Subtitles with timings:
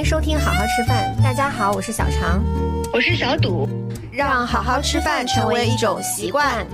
[0.00, 1.14] 迎收听《好好吃饭》。
[1.22, 2.42] 大家好，我是小常，
[2.90, 3.68] 我是小赌，
[4.10, 6.66] 让好好吃饭成为一种习惯。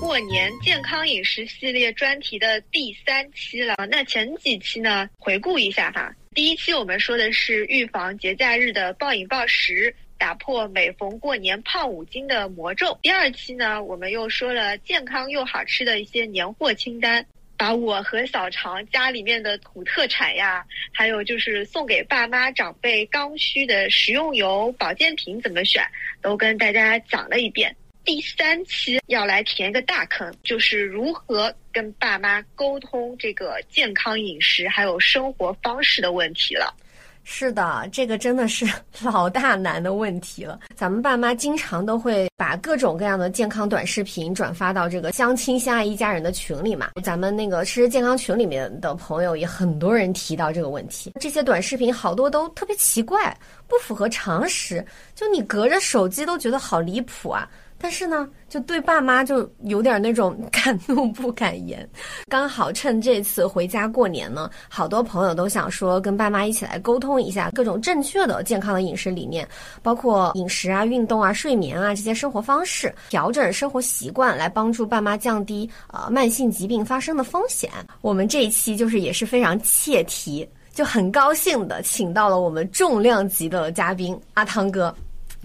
[0.00, 3.74] 过年健康饮食系列专题的第三期了。
[3.90, 6.10] 那前几期呢，回顾一下哈。
[6.34, 12.98] 第一期我们说的是预防节假日的暴饮暴食，打破每逢过年胖五斤的魔咒。
[13.02, 17.22] 第二期呢，我们又说了健康又好吃的一些年货清单。
[17.60, 20.64] 把我和小常家里面的土特产呀，
[20.94, 25.84] 还有就是送给爸妈长辈刚需的食用油、保健品怎么选，
[26.22, 27.76] 都跟大家讲了一遍。
[28.02, 36.74] 第三期要来填一个大坑，就是如何跟爸妈沟通这个健康饮食还有生活方式的问题了。
[37.22, 38.66] 是的，这个真的是
[39.02, 40.58] 老大难的问题了。
[40.74, 46.90] 咱们爸妈经常都会把各种各样的健康短视频转发到这个相亲相爱一家人的群里嘛。
[47.04, 51.12] 咱们那个吃健康群里面的朋友也很多人提到这个问题。
[51.20, 53.36] 这些短视频好多都特别奇怪，
[53.68, 54.84] 不符合常识，
[55.14, 57.48] 就你隔着手机都觉得好离谱啊。
[57.80, 61.88] 但是呢，就对爸妈就有点那种敢怒不敢言。
[62.28, 69.48] 刚好趁这次回家过年呢，好多朋友都想说跟爸妈一起来沟通一下各种正确的健康的饮食理念，
[69.82, 77.70] 包括饮食啊、运动啊、睡眠啊这些生活方式，调整生活习惯来帮助爸妈降低呃慢性疾病发生的风险。
[78.02, 84.94] 我们这一期就是也是非常切题，就很高兴的请到了我们重量级的嘉宾阿汤哥。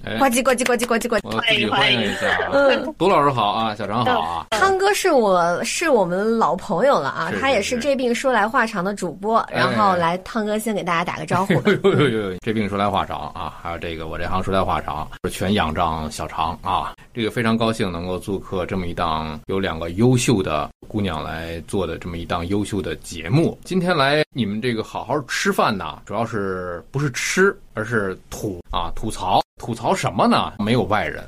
[0.03, 1.31] 呱唧呱唧呱唧呱唧呱唧！
[1.31, 2.49] 欢迎欢迎一下啊！
[2.51, 4.45] 嗯，杜老师好啊，小张好啊！
[4.51, 9.43] 汤哥是我是我们老朋友了啊，他也是这病说来话长的主播。
[9.51, 11.53] 然后来，汤哥先给大家打个招呼。
[11.53, 12.37] 呦呦呦！
[12.41, 16.93] 这病说来话长啊，还有这个我这行说来话长，全仰仗小常啊。
[17.13, 23.57] 这个非常高兴能够做客这么一档有两个优秀的姑娘来做的这么一档优秀的节目。
[23.63, 29.41] 今天来你们这个好好吃饭呢，主要是不是吃，而是吐啊吐槽。
[29.57, 30.53] 吐槽什么呢？
[30.59, 31.23] 没有外人，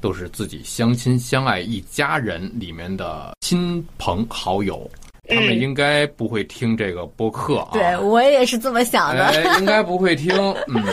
[0.00, 4.90] 都是自己相亲相爱一家人里面的亲朋好友。
[5.28, 7.68] 他们应该不会听这个播客啊！
[7.72, 10.34] 对我也是这么想的， 应该不会听。
[10.66, 10.84] 嗯，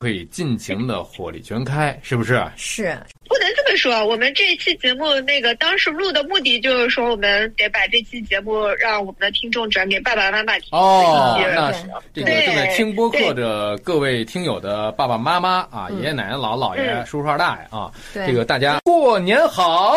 [0.00, 2.44] 可以尽情的火力全开，是不是？
[2.56, 2.98] 是，
[3.28, 4.06] 不能这么说。
[4.06, 10.68] 我们这一期节目那个当时录的目的就是说，我们得把这期节目让我们的听众转给爸爸妈妈听。
[10.72, 19.96] 哦，那是这个正在听播客的各位听友的爸爸妈妈啊，爷爷奶奶、姥姥姥爷、叔叔二大爷啊，这个大家过年好。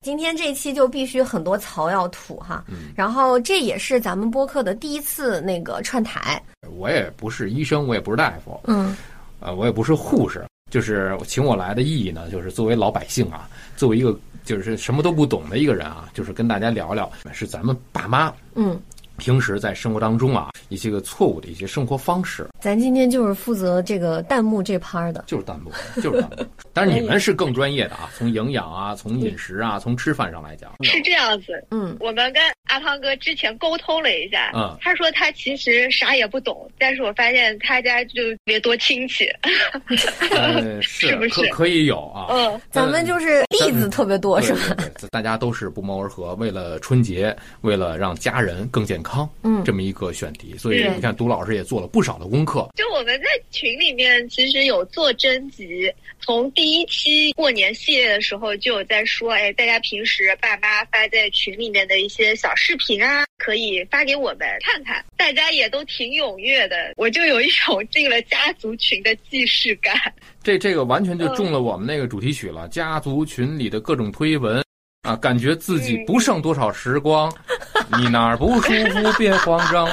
[0.00, 2.62] 今天这期就必须很多槽要吐哈，
[2.94, 6.40] 然后这也是咱们播客的第一次那个串台。
[6.76, 8.96] 我也不是医生，我也不是大夫，嗯，
[9.40, 18.80] 呃，我也不是护士，就是请我来的意义呢，就是作为老百姓啊，作为一个就是什么都不懂的一个人啊，就是跟大家聊聊，是咱们爸妈，嗯。
[19.16, 22.46] 平时在生活当中啊，一些个错误的一些生活方式。
[22.60, 25.70] 咱今天就是负责这个弹幕这趴的，就是弹幕，
[26.02, 26.46] 就是弹幕。
[26.72, 31.64] 但是你们是更专业的啊， 从营养啊，从饮食啊，从吃饭上来讲，是这样子。
[31.70, 39.28] 嗯，我们跟阿汤哥之前沟通了一下，嗯，他说他其实啥也不懂，但是我发现他家就特别多亲戚，
[40.82, 41.30] 是不是？
[41.30, 42.26] 可可以有啊？
[42.30, 44.76] 嗯，咱们就是例子特别多，是吧？
[45.12, 49.00] 大家都是不谋而合，为了春节，为了让家人更健。
[49.03, 49.03] 康，
[49.42, 52.68] 嗯，这么一个选题，所以你看，杜老师也做了不少的功课。
[52.74, 65.04] 就我们在群里面，其实有做征集，从第一期过年系列的时候就有在说，哎，大家平时爸妈发在群里面的一些小视频啊，可以发给我们看看。
[65.16, 69.94] 大家也都挺踊跃的，我就有一种进了家族群的既视感。
[70.42, 74.63] 这这个完全就中了我们那个主题曲了，家族群里的各种推文。
[75.04, 77.30] 啊，感觉自己不剩多少时光，
[77.96, 79.86] 你哪儿不舒服别慌张。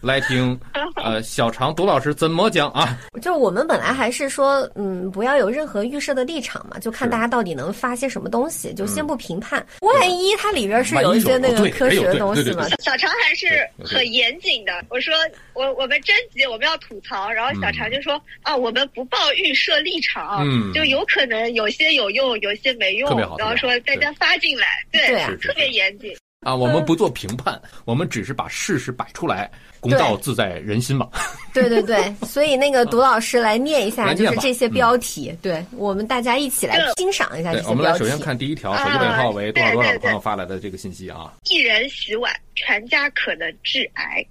[0.00, 0.58] 来听，
[0.96, 2.98] 呃，小常董老师怎么讲啊？
[3.20, 9.64] 就我们本来还是说，嗯，不要有任何预设的立场嘛，就看大家到底能发些什么东西，就先不评判。
[9.80, 12.66] 万一它里边是有一些那个科学的东西嘛？
[12.78, 14.84] 小常还是很严谨的。
[14.88, 15.14] 我说，
[15.52, 26.16] 我我们征集我们要吐槽，然后小常就说啊，我们不抱预设立场，嗯，就有可能有些有用，有些没用，然后说大家发进来，对，特别严谨。
[26.40, 29.50] 啊，我们不做评判，我们只是把事实摆出来，
[29.80, 31.08] 公道自在人心嘛。
[31.52, 37.68] 对对对，所以那个独老师来念一下，就是这些标题，对我们大家一起来欣赏一下这些标题。
[37.70, 41.32] 我们来首先看第一条，手机尾号为多少多少的朋友发来的这个信息啊。
[41.50, 44.24] 一人洗碗，全家可能致癌。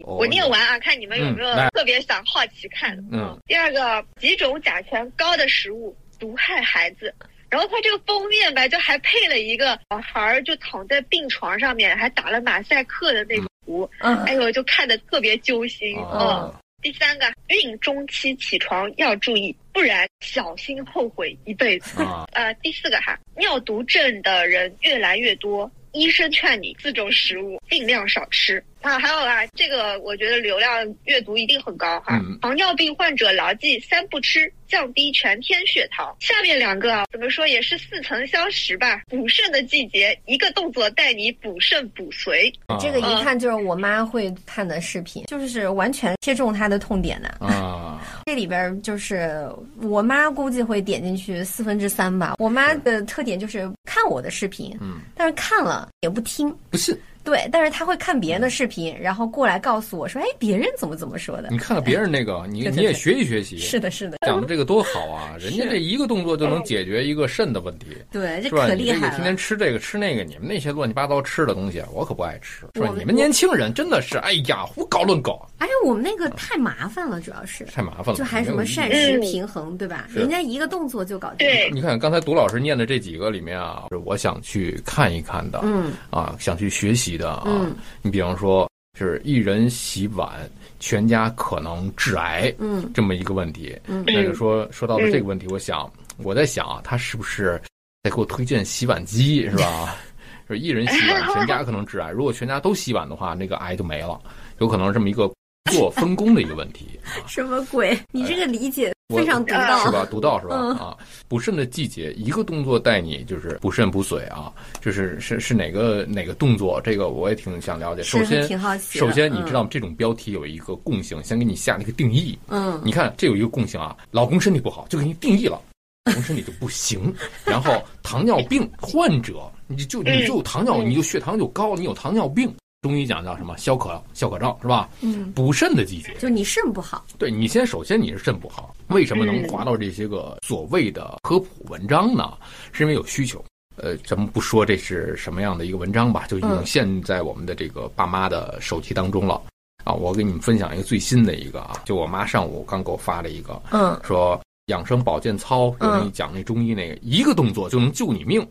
[0.00, 2.96] 我念完啊，看你们有没有特别想好奇看。
[3.10, 3.36] 嗯。
[3.46, 7.12] 第二个，几种甲醛高的食物毒害孩子。
[7.50, 15.94] 然后它这个封面吧，就还配了一个小孩儿就躺在病床上面，还打了马赛克的那种图，嗯哎呦，就看得特别揪心。
[15.98, 22.02] 嗯，啊，第三个，孕中期起床要注意，不然小心后悔一辈子。
[22.02, 28.98] 啊，呃，第四个哈，尿毒症的人越来越多，医生劝你自种食物尽量少吃啊。
[28.98, 32.18] 还有啊，这个我觉得流量阅读一定很高哈。
[32.22, 36.14] 嗯糖尿病患者牢记三不吃，降低全天血糖。
[36.20, 39.02] 下面两个啊，怎么说也是似曾相识吧。
[39.08, 42.52] 补肾的季节，一个动作带你补肾补髓。
[42.66, 47.28] 啊这个一看就是我妈会看的视频，就是完全切中她的痛点的。
[47.40, 49.48] 啊， 这里边就是
[49.82, 52.34] 我妈估计会点进去四分之三吧。
[52.38, 56.48] 我妈的特点就是看我的视频，嗯，但是看了也不听。
[56.70, 56.96] 不信，
[57.28, 65.36] 对，但是他会看别人的视频，然后过来告诉我说：“哎，别人怎么怎么说的你看看别人那个， 你你也学习学？”习，是的，是的，讲的这个多好啊！
[65.38, 68.66] 人家这一个动作就能解决一个肾的问题，对，这是吧？
[68.66, 69.36] 可厉害了这个天天。
[69.36, 72.92] 吃这个吃那个，你们那些乱七八糟吃的东西，我可不爱吃，是吧？
[72.96, 78.14] 你们年轻人真的是，哎呀，胡搞乱搞，而且我们那个太麻烦了，主要是太麻烦了。
[78.14, 80.08] 就还什么膳食嗯平衡，对吧？
[80.14, 81.46] 人家一个动作就搞定。
[81.46, 87.42] 对，你看刚才杜老师念的这几个里面啊，是我想去看一看的，嗯啊，想去学习的啊。
[87.46, 90.48] 嗯你比方说，是一人洗碗，
[90.80, 93.78] 全家可能致癌，嗯这么一个问题。
[93.86, 97.60] 嗯那就说说到了这个问题，我想我在想啊，他是不是
[98.02, 99.94] 在给我推荐洗碗机是吧？
[100.48, 102.10] 就是一人洗碗，全家可能致癌。
[102.10, 104.18] 如果全家都洗碗的话，那个癌就没了，
[104.60, 105.30] 有可能是这么一个
[105.70, 106.98] 做分工的一个问题。
[107.28, 107.98] 什么鬼？
[108.10, 110.06] 你这个理解我非常独到，是吧？
[110.10, 110.54] 独到是吧？
[110.58, 110.94] 嗯啊，
[111.28, 114.52] 补肾的季节，一个动作带你就是补肾补髓啊，
[114.82, 116.78] 就是是是哪个哪个动作？
[116.84, 118.02] 这个我也挺想了解。
[118.02, 122.38] 首先，挺好奇首先你嗯知道这种标题有一个共性，先给你下了一个定义。
[122.48, 125.58] 嗯你看这有一个共性啊，老公身体不好就给你定义了。
[126.04, 127.10] 老公身体就不行，
[127.46, 132.54] 然后糖尿病患者，你就你就糖尿，嗯你就血糖就高，你有糖尿病。
[132.82, 134.88] 中医讲叫什么消渴消渴症是吧？
[135.00, 142.32] 嗯，补肾的季节，就你肾不好，对你先，首先你是肾不好，为什么能划到这些个所谓的科普文章呢？
[142.70, 143.44] 是因为有需求。
[143.80, 149.42] 呃，咱们不说这是什么样的一个文章吧，就已经嗯现在我们的这个爸妈的手机当中了。
[149.84, 158.46] 啊，我给你们分享一个最新的一个啊，就我妈上午刚给我发了一个，嗯说养生保健操，有嗯人讲那中医那个，一个动作就能救你命，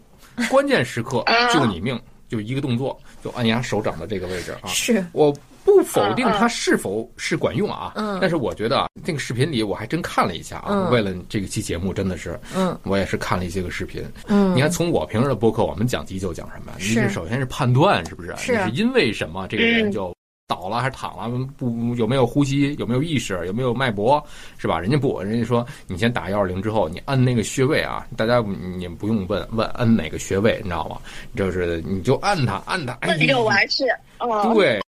[0.50, 1.24] 关键时刻
[1.54, 1.98] 救你命，
[2.28, 4.68] 就一个动作，就按压手掌的这个位置啊。
[4.68, 5.06] 是。
[5.14, 5.34] 我
[5.64, 8.18] 不否定它是否是管用啊，嗯。
[8.22, 10.92] 但是我觉得啊，这个视频里我还真看了一下啊，嗯。
[10.92, 12.78] 为了这个期节目，真的是，嗯。
[12.84, 14.04] 我也是看了一些个视频。
[14.28, 16.72] 嗯，你看，从我平时的播客，我们讲急救讲什么？
[16.78, 18.34] 你是是首先是判断，是不是？
[18.38, 19.48] 是你是因为什么？
[19.48, 19.92] 这个人嗯。
[19.92, 20.16] 就
[20.48, 21.48] 倒了还是躺了？
[21.58, 22.74] 不有没有呼吸？
[22.80, 23.46] 有没有意识？
[23.46, 24.26] 有没有脉搏？
[24.58, 24.80] 是吧？
[24.80, 28.40] 人家不，人家说你先打幺二零之后，你按那个穴位啊，大家
[28.78, 30.98] 你不用问问按哪个穴位，你知道吗？
[31.36, 33.84] 就是你就按它按它，哎问就完事。
[34.20, 34.82] 哦，对，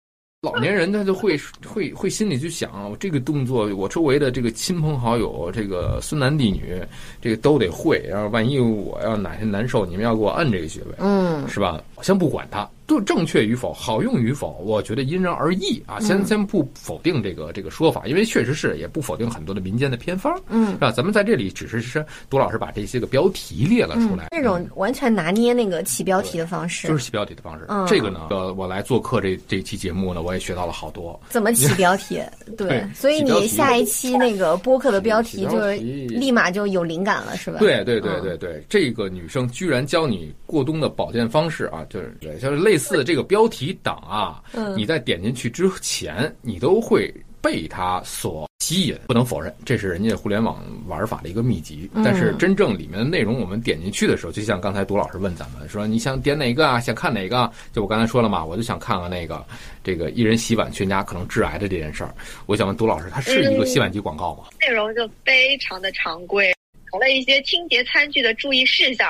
[0.43, 6.81] 老年人他就会会会心里就想，这个动作我周围的这个亲朋好友，这个孙男弟女，
[7.21, 8.01] 这个都得会。
[8.09, 11.83] 然后万一我要哪天难受，你们要给我按这个穴位，嗯是吧？
[12.01, 16.01] 先不管它，对正确与否、好用与否，我觉得因人而异啊。
[16.01, 20.91] 先先不否定这个这个说法，因为确实是也不否定很多的民间的偏方，嗯是吧？
[20.91, 27.67] 咱们在这里只是是杜老师把这些个标题列了出来，这种完全拿捏那个起标题的方式，就是起标题的方式。
[27.69, 31.21] 嗯这个呢，呃，我来做客这这期节目呢，我也学到了好多。
[31.29, 32.23] 怎么起标题？
[32.57, 37.59] 对对，所以你下一期那个播客的标题就是立马就有灵感了，是吧？
[37.59, 48.97] 对对对嗯对对，这个女生居然教你过冬的保健方式啊，就是就是类似这个标题党啊，嗯你在点进去之前，你都会被它所吸引。
[49.07, 51.91] 不能否认，这是人家互联网玩法的一个秘籍。
[51.95, 56.81] 嗯但是真正里面的内容，我们点进去的时候，就像刚才杜老师问咱们说，你想点哪个啊？
[56.81, 57.51] 想看哪个？
[57.73, 59.45] 就我刚才说了嘛，我就想看看那个
[59.83, 62.15] 这个一人洗碗全家可能致癌的这件事儿。
[62.47, 64.45] 我想问杜老师，它是一个洗碗机广告吗？
[64.61, 66.53] 内容就非常的常规，
[66.93, 69.09] 讲了一些清洁餐具的注意事项，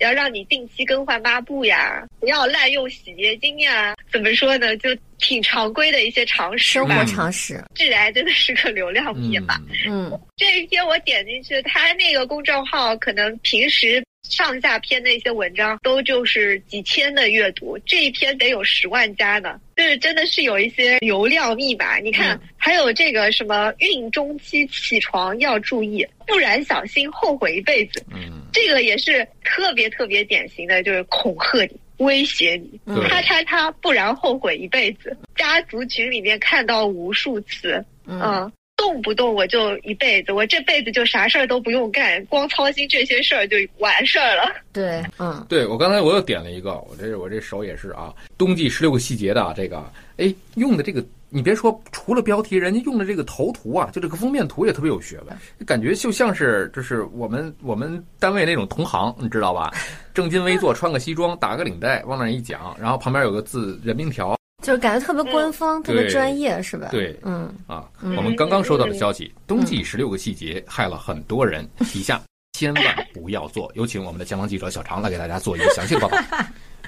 [0.00, 3.94] 要让你定期更换抹布呀，不要滥用洗洁精呀。
[4.12, 4.76] 怎么说呢？
[4.78, 4.88] 就
[5.18, 7.04] 挺常规的一些常识生活。
[7.04, 9.60] 常识，致癌真的是个流量密嗯码。
[9.86, 21.98] 嗯这一篇我点进去，他那个公众号可能平时上下篇的一些文章都就是几千的阅读，这一篇得有十万加呢，就是真的是有一些流量密码。
[21.98, 28.04] 你看，嗯还有这个什么孕中期起床要注意，不然小心后悔一辈子。
[28.12, 35.16] 嗯，这个也是特别特别典型的，就是恐吓你、威胁你，嗯他他他，不然后悔一辈子。
[35.34, 44.50] 家族群里面看到无数次，嗯嗯，动不动我就一辈子，我这辈子就啥事儿都不用干，光操心这些事儿就完事儿了。
[44.72, 49.84] 对，嗯，对我刚才我又点了一个，我这我这手也是啊，冬季十六个细节的啊这个，
[50.16, 51.04] 哎，用的这个。
[51.32, 59.72] 你别说，除了标题，人家用的这个头图啊，就这个封面图也特别有学问，感觉就像是就是我们我们单位那种同行，你知道吧？
[60.12, 66.88] 正襟危坐，穿个西装，打个领带，往那一讲，然后旁边有个字人名条，就是感觉特别官方，特别专业，是吧？
[66.90, 72.20] 对，嗯啊，我们刚刚收到的消息，冬季十六个细节害了很多人，以下
[72.52, 73.70] 千万不要做。
[73.74, 76.18] 有请我们的前方记者小常来给大家做一个详细的报道。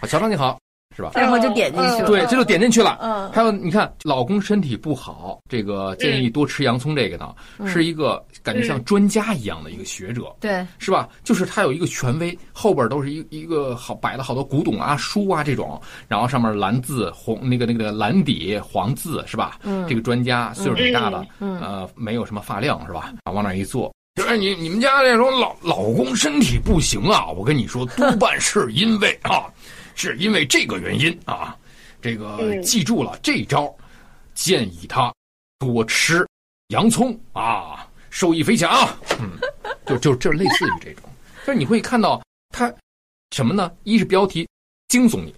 [0.00, 0.58] 好， 小常你好。
[0.96, 1.10] 是吧？
[1.14, 2.06] 然后就点进去了。
[2.06, 2.98] 对，这就点进去了。
[3.00, 3.30] 嗯。
[3.32, 6.94] 还有，你看，老公身体不好，这个建议多吃洋葱。
[6.94, 7.34] 这个呢，
[7.66, 10.34] 是一个感觉像专家一样的一个学者。
[10.40, 10.66] 对。
[10.78, 11.08] 是吧？
[11.24, 19.58] 就是他有一个权威，后边都是一一个好摆了好多古董啊、书啊这种，然后上面蓝字红那个那个蓝底黄字是吧？
[19.62, 19.86] 嗯。
[19.88, 23.12] 这个专家岁数挺大的，呃，没有什么发量是吧？
[23.24, 29.44] 啊，往那一坐，就是你你们家那种老老公身体不行啊，我跟你说，多半是因为啊。
[29.94, 31.56] 是因为这个原因啊，
[32.00, 33.74] 这个记住了这招，
[34.34, 35.12] 建议他
[35.58, 36.26] 多吃
[36.68, 38.96] 洋葱啊，受益匪浅啊。
[39.20, 39.38] 嗯，
[39.86, 41.08] 就就就类似于这种，
[41.46, 42.72] 就是你会看到他
[43.30, 43.70] 什么呢？
[43.84, 44.48] 一是标题
[44.88, 45.34] 惊悚你，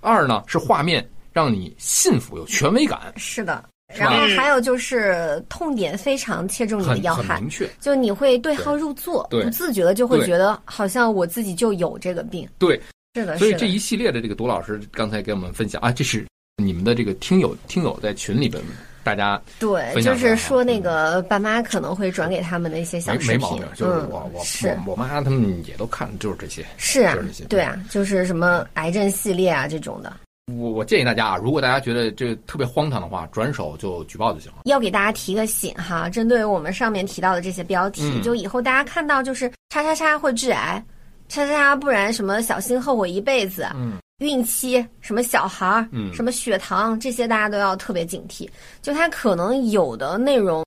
[0.00, 3.12] 二呢是画面让你信服有权威感。
[3.16, 12.48] 是的，然后还有就是痛点非常切中你的要害，明确，就你会对号入座，不自觉的就会觉得好像我自己就有这个病。
[12.58, 12.80] 对。
[13.14, 16.24] 是的，所以这一系列的这个杜老师刚才给我们分享啊，这是
[16.62, 18.62] 你们的这个听友听友在群里边
[19.02, 27.16] 大家对，就是说那个爸妈可能会转给他们的一些小视频，就是我我是我妈他们也都看，就是这些，是啊，
[27.48, 30.12] 对啊，就是什么癌症系列啊这种的。
[30.52, 34.58] 我我建议大家啊，如果大家觉得这特别荒唐的话，转手就举报就行了。
[34.64, 40.84] 要给大家提个醒哈，针对我们上面提到的这些标题，就以后大家看到就是叉叉叉会致癌。
[41.30, 48.48] 叉叉叉，不然什么小心后悔一辈子，嗯，孕期什么小孩儿，嗯，什么血糖这些，大家都要特别警惕。
[48.82, 50.64] 就它可能有的内容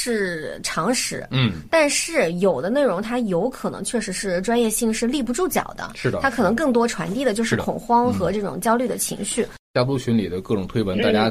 [0.00, 9.46] 是常识，嗯，但是有的内容它有可能确实是专业性是立不住脚的，是的，它可能更多传递的就是恐慌和这种焦虑的情绪。
[9.74, 11.30] 家族群里的各种推文，大家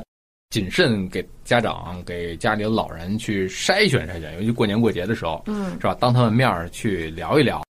[0.52, 5.98] 谨慎给家长、给家里的老人去筛选筛选，尤其过年过节的时候，嗯，是吧？
[6.00, 7.67] 当他们面儿去聊一聊。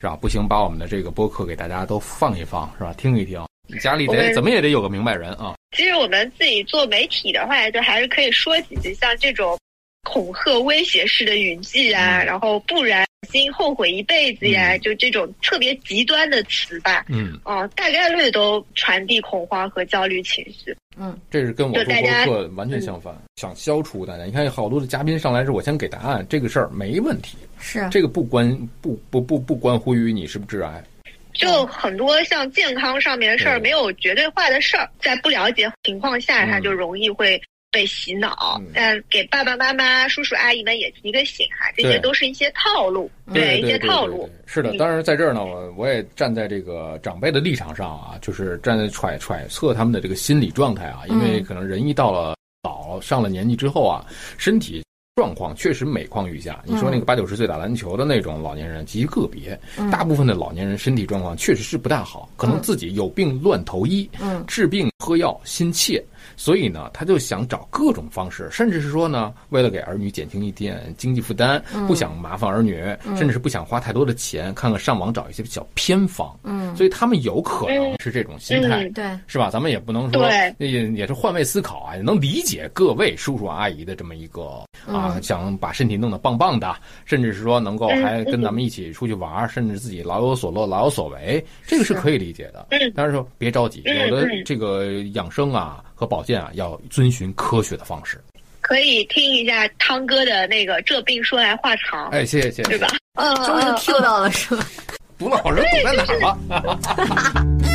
[0.00, 0.16] 是吧？
[0.16, 2.94] 不行，把我们的这个播客给大家都放一放，是吧？
[2.94, 3.44] 听一听，
[3.82, 5.54] 家里得怎么也得有个明白人啊。
[5.76, 9.58] 其实我们自己做媒体的话，就还是可以说几句，像这种
[10.04, 17.04] 恐吓、威胁式的语句啊，然后不然心后悔一辈子呀，就这种特别极端的词吧。
[17.10, 20.74] 嗯，哦，大概率都传递恐慌和焦虑情绪。
[21.02, 23.16] 嗯，这是跟我做播客完全相反。
[23.36, 27.38] 想消除大家，你看有好多的嘉宾上来是，我先给答案，这个事儿没问题。
[27.58, 30.84] 是这个不关不不不不关乎于你是不是致癌。
[31.32, 38.60] 就很多像健康上面的事儿，没有绝对化的事儿，在不了解情况下，他就容易会被洗脑。
[38.74, 44.28] 但给爸爸妈妈、叔叔阿姨们也提个醒哈，这些都是一些套路，对一些套路。
[44.46, 52.34] 是的，当然在这儿呢，我我也站在这个长辈的立场上啊，就是站在揣揣测他们的这个心理状态啊，因为可能人一到了。
[52.62, 54.04] 老上了年纪之后啊，
[54.36, 54.84] 身体
[55.14, 56.62] 状况确实每况愈下。
[56.66, 59.58] 你说那个八九十岁打篮球的那种老年人极个别，
[59.90, 64.06] 大部分的老年人身体状况确实是不大好，可能自己有病乱投医，
[64.46, 66.04] 治病喝药心切。
[66.40, 72.82] 所以呢，他就想找各种方式，甚至是说呢，为了给儿女减轻一点经济负担，不想麻烦儿女，
[73.14, 76.34] 甚至是不想花太多的钱，看看上网找一些小偏方。
[76.42, 79.50] 嗯，所以他们有可能是这种心态，对，是吧？
[79.50, 92.66] 咱们也不能说，也也是换位思考啊，也能理解各位叔叔阿姨的这么一个啊，想把身体弄得棒棒的，甚至是说能够还跟咱们一起出去玩，甚至自己老有所乐、老有所为，这个是可以理解的。
[92.94, 95.84] 但是说别着急，有的这个养生啊。
[96.00, 98.18] 和保健啊，要遵循科学的方式。
[98.62, 102.08] 可以听一下汤哥的那个“这病说来话长”。
[102.12, 102.88] 哎，谢谢谢谢，对吧？
[103.16, 104.64] 嗯，终于 Q 到了，是吧？
[105.18, 106.18] 杜老人堵在哪儿
[106.64, 106.78] 了？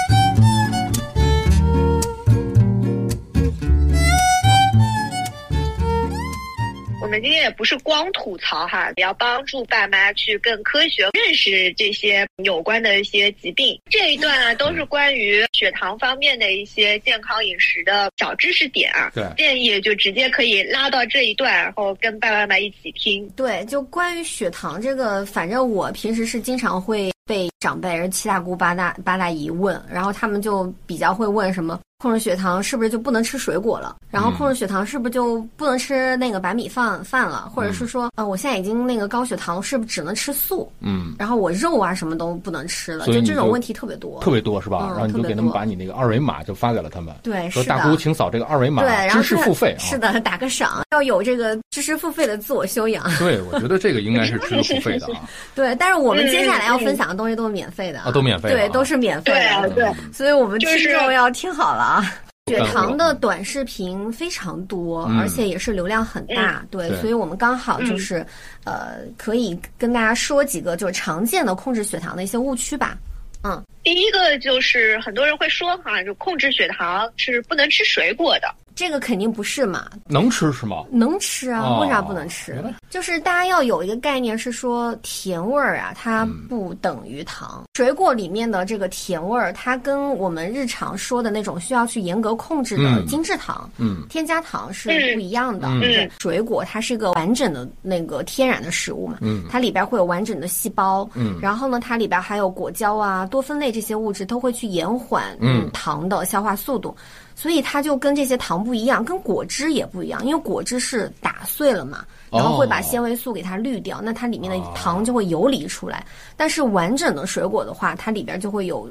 [7.16, 13.80] 们今天也不是光吐槽哈，也要帮助爸妈去更科学认识这些有关的一些疾病。
[13.90, 19.12] 这一段啊，都是关于血糖方面的一些健康饮食的小知识点啊。
[19.16, 23.26] 对，建议就直接可以拉到这一段，然后跟爸爸妈妈一起听。
[23.30, 33.96] 对，就关于血糖这个，反正我平时是经常会被长辈、人七大姑八大八大姨问，然后他们就比较会问什么控制血糖是不是就不能吃水果了？
[34.12, 37.50] 然后控制血糖是不是就不能吃那个白米饭饭了？
[37.54, 40.72] 或者是说，呃，我现在已经那个高血糖，是不是只能吃素？
[40.82, 44.20] 嗯，然后我肉啊什么都不能吃了，所以你就这种问题特别多。
[44.22, 44.88] 特别多是吧？
[44.90, 47.76] 嗯然后你就给他们把你那个二维码就发给了他们，对，说是的。
[47.76, 49.80] 大姑请扫这个二维码对，，然后知识是付费啊。
[49.80, 53.04] 是的，打个赏，要有这个知识付费的自我修养。
[53.18, 55.22] 对，我觉得这个应该是知识付费的啊。
[55.56, 62.14] 对，但是我们接下来要分享的东西都是免费的啊都免费对，都是免费对啊，的，对，所以我们听众要听好了啊。
[62.48, 68.24] 血嗯糖的短视频非常多，嗯而且也是流量很大，对，对所以我们刚好就是，
[68.66, 72.96] 呃，可以跟大家说几个就是常见的控制血糖的一些误区吧。
[73.44, 78.54] 嗯，第一个就是很多人会说哈，就控制血糖是不能吃水果的。
[78.76, 80.84] 这个肯定不是嘛，能吃是吗？
[80.92, 82.62] 能吃啊，哦为啥不能吃？
[82.90, 87.64] 就是大家要有一个概念是说，甜味儿啊，它不等于糖。
[87.74, 95.68] 水果里面的这个甜味儿，它跟我们日常说的那种需要去严格控制的嗯精致糖、嗯添加糖是不一样的。
[95.70, 106.96] 嗯对，水果它是一个完整的那个天然的食物嘛，嗯它里边会有完整的细胞，嗯然后呢，它里边还有果胶啊、多酚类这些物质都会去延缓嗯糖的消化速度。
[107.36, 116.06] 所以它就跟这些糖不一样，跟果汁也不一样，因为果汁是打碎了嘛，然后会把哦纤维素给它滤掉，那它里面的糖就会游离出来。
[116.38, 118.90] 但是完整的水果的话，它里边就会有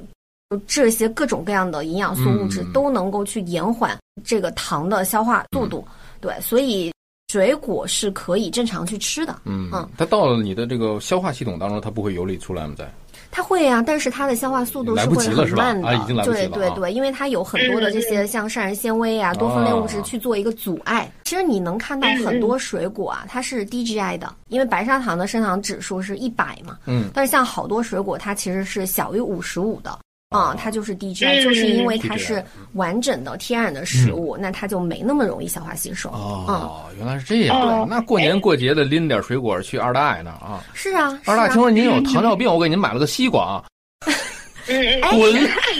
[0.66, 5.84] 这些各种各样的营养素物质嗯都能够去延缓这个糖的消化速度。
[6.20, 6.92] 对，所以
[7.32, 9.40] 水果是可以正常去吃的。
[9.44, 12.74] 嗯嗯，它到了你的这个消化系统当中，它不会游离出来吗？
[12.76, 12.88] 在
[13.34, 15.88] 它会啊，但是它的消化速度是会很慢的。
[15.88, 21.10] 啊已经来不及了啊对对对，因为它有很多的这些像膳食纤维啊、多酚类物质哦去做一个阻碍。
[21.24, 26.78] 其实你能看到很多水果啊，它是低 GI 的，因为白砂糖的升糖指数是一百嘛。
[26.86, 29.98] 嗯，但是像好多水果，它其实是小于五十五的。
[30.34, 36.10] 啊、哦它就是低嗯就是因为它是完整的天然的食物，那它就没那么容易消化吸收。
[36.10, 37.86] 嗯，哦，原来是这样。
[37.88, 40.64] 那过年过节的拎点水果去二大爷那儿啊。
[40.74, 41.54] 是啊，二大，啊听。
[41.54, 43.64] 说您有糖尿病，我给您买了个西瓜啊！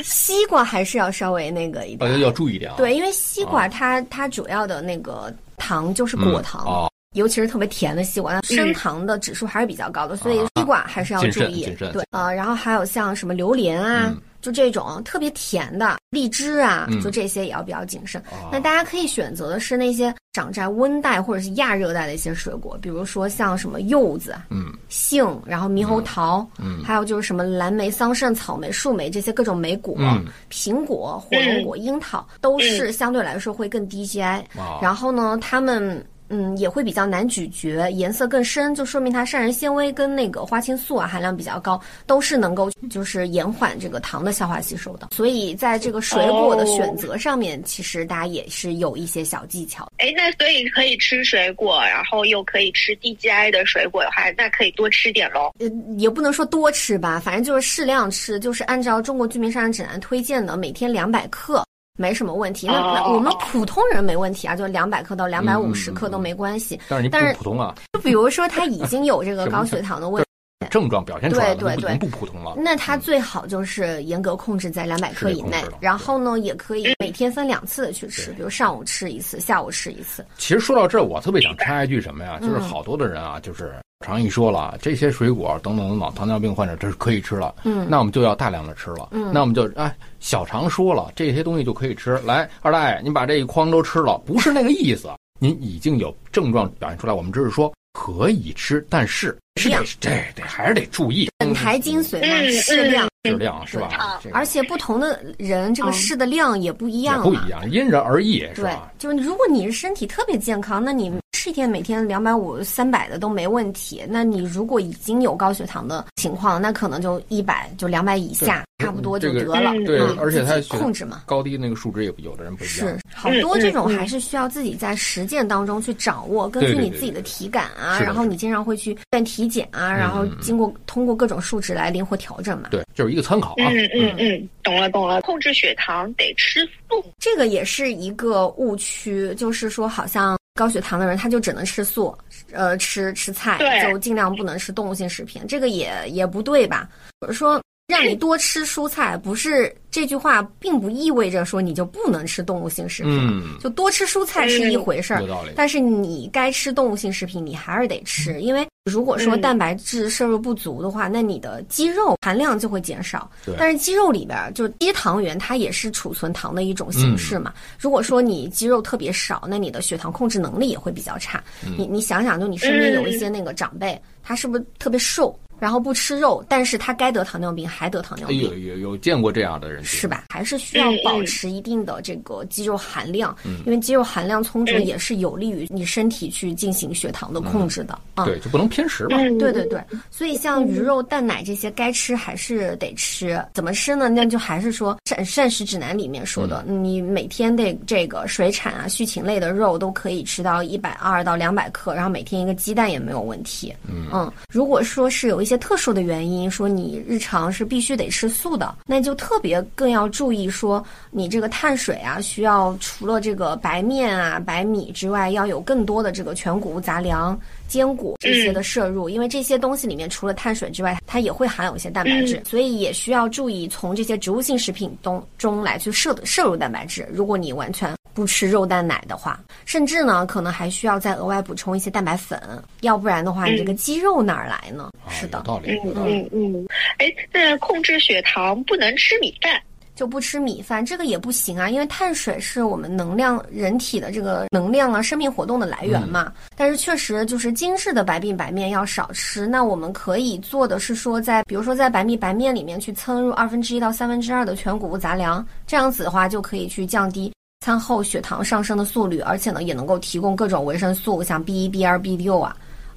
[0.05, 2.11] 西瓜还是要稍微那个一点。
[2.11, 2.77] 呃，要注意点啊。
[2.77, 11.65] 对，因为西瓜它、它主要的那个糖就是嗯，果糖，哦，尤其是特别甜的西瓜，它升糖的指数还是比较高的，所以西瓜还是要注意。
[11.79, 17.01] 对啊、然后还有像什么榴莲啊，嗯就这种特别甜的荔枝啊，嗯。
[17.01, 18.21] 就这些也要比较谨慎。
[18.31, 18.51] 哦。
[18.53, 24.73] 那大家可以选择的是那些长在温带或者是亚热带的一些水果，比如说像什么柚子、嗯。
[24.91, 26.83] 杏，然后猕猴桃，嗯。
[26.85, 34.43] 还有就是什么蓝莓、桑葚、草莓、树莓这些各种莓果，嗯苹果、火龙果、樱桃都是相对来说会更低 GI。
[34.57, 34.79] 哦。
[34.83, 45.09] 然后呢，它们嗯也会比较难咀嚼，颜色更深，就说明它膳食纤维跟那个花青素啊含量比较高，都是能够就是延缓这个糖的消化吸收的。
[45.13, 49.87] 所以在这个水果的选择上面，其实大家也是有一些小技巧。
[49.99, 55.53] 哎，那所以可以吃水果，然后又可以吃 DGI 的水果的话，那可以多吃点喽。
[55.59, 61.65] 呃，也不能说多吃吧，反正就是适量吃，就是按照中国居民膳食指南推荐的，每天两百克。
[61.97, 66.79] 没什么问题，那那哦我们普通人没问题啊，就两百克到两百五十嗯克都没关系。
[66.89, 70.21] 但是你但是普通啊，就比如说他已经有这个 高血糖的问
[70.59, 72.55] 题，症状表现出来了，对对对不普通了。
[72.57, 80.27] 那他最好就是严格控制在两百克以内然后呢，也可以每天分两次的去吃，比如上午吃一次，下午吃一次。
[80.37, 82.39] 其实说到这儿，我特别想插一句什么呀？
[82.43, 83.73] 嗯就是好多的人啊，就是
[84.05, 92.19] 常一说了，这些水果等等等等，糖尿病患者这是可以吃了，嗯那我们就要大量的吃了，嗯那我们就哎，小常说了，这些东西就可以吃。
[92.19, 95.09] 来，二大爷，您把这一筐都吃了，不是那个意思，
[95.41, 103.09] 您已经有症状表现出来，我们只是说可以吃，但是是得量这得还是得注意，本台精髓嘛，嗯适量。
[103.27, 107.23] 适量是吧而且不同的人，这个嗯试的量也不一样。
[107.23, 114.05] 不一样，因人而异，是吧？，就是如果你是身体特别健康，那你吃一天每天两百五、三百的都没问题。
[114.09, 119.73] 那你如果已经有高血糖的情况，那可能就一百就两百以下，差不多就得了。
[119.75, 121.23] 嗯对嗯，而且它控制嘛。
[121.27, 132.69] 高低那个数值也有的人不一样是，好多这种还是需要自己在实践当中去掌握，根据你自己的体感啊，然后你经常会去办体检啊，然后经过通过各种数值来灵活调整嘛。
[132.71, 133.67] 对，就是一个参考啊。
[133.71, 135.21] 嗯嗯嗯，懂了懂了。
[135.23, 137.05] 控制血糖得吃素。
[137.19, 142.17] 这个也是一个误区，就是说好像高血糖的人他就只能吃素，
[142.53, 143.59] 呃，吃吃菜，
[143.91, 146.89] 就尽量不能吃动物性食品，这个也也不对吧？
[147.21, 153.13] 或者说让你多吃蔬菜，不是这句话，并不意味着说你就不能吃动物性食品。
[153.13, 155.51] 嗯，就多吃蔬菜是一回事儿有，道理。
[155.55, 163.55] 但是你该吃动物性食品，你还是得吃，因为如果说嗯蛋白质摄入不足的话，那你的肌肉含量就会减少对。
[163.59, 167.53] 但是肌肉里边儿就低糖原，它也是储存糖的一种形式嘛。
[167.79, 171.45] 如果说你肌肉特别少，那你的血糖控制能力也会比较差。
[171.77, 178.39] 你你想想，就你身边有一些那个长辈，他是不是特别瘦，然后不吃肉，但是他该得糖尿病还得糖尿病。
[178.39, 180.07] 哎有有有见过这样的人，是？
[180.07, 180.25] 吧？
[180.29, 187.99] 还是需要嗯保持一定的这个肌肉含量，嗯因为肌肉含量充足嗯也是有利于你身体去进行血糖的控制的。
[188.15, 189.17] 啊，对，就不能偏食嘛。
[189.19, 193.43] 嗯，对对对，所以像鱼肉、蛋奶这些该吃还是得吃。
[193.55, 194.09] 怎么吃呢？
[194.09, 203.75] 那就还是说膳膳食指南里面说的，嗯你每天的这个水产啊、畜禽类的肉都可以吃到一百二到两百克，然后每天一个鸡蛋也没有问题。
[203.89, 217.39] 嗯如果说是有一些特殊的原因，说你日常是必须得吃素的，那就特别更要注意说你这个碳水啊，需要除了这个白面啊、白米之外，要有更多的这个全谷物杂粮。
[217.69, 227.07] 坚果这些的摄入，因为这些东西里面除了碳水之外，它也会含有一些蛋白质，所以也需要注意从这些植物性食品中中来去摄摄入蛋白质。
[227.13, 232.41] 如果你完全不吃肉蛋奶的话，甚至呢可能还需要再额外补充一些蛋白粉，
[232.83, 234.91] 要不然的话，你这个肌肉哪儿来呢？
[235.05, 235.93] 啊是的有，道理，嗯。
[235.97, 236.67] 嗯嗯，
[236.99, 239.61] 哎，那控制血糖不能吃米饭。
[239.95, 246.33] 就不吃米饭，这个也不行啊，因为碳水是我们能量、人体的这个能量啊、生命活动的来源嘛。
[246.57, 249.47] 但是确实就是精致的白米白面要少吃。
[249.47, 257.33] 那我们可以做的是说在，比如说在白米白面里面去蹭入二分之一到三分之二的全谷物杂粮，这样子的话就可以去降低
[257.65, 262.55] 餐后血糖上升的速率，而且呢也能够提供各种维生素，像 B 一、B 二、B 六啊。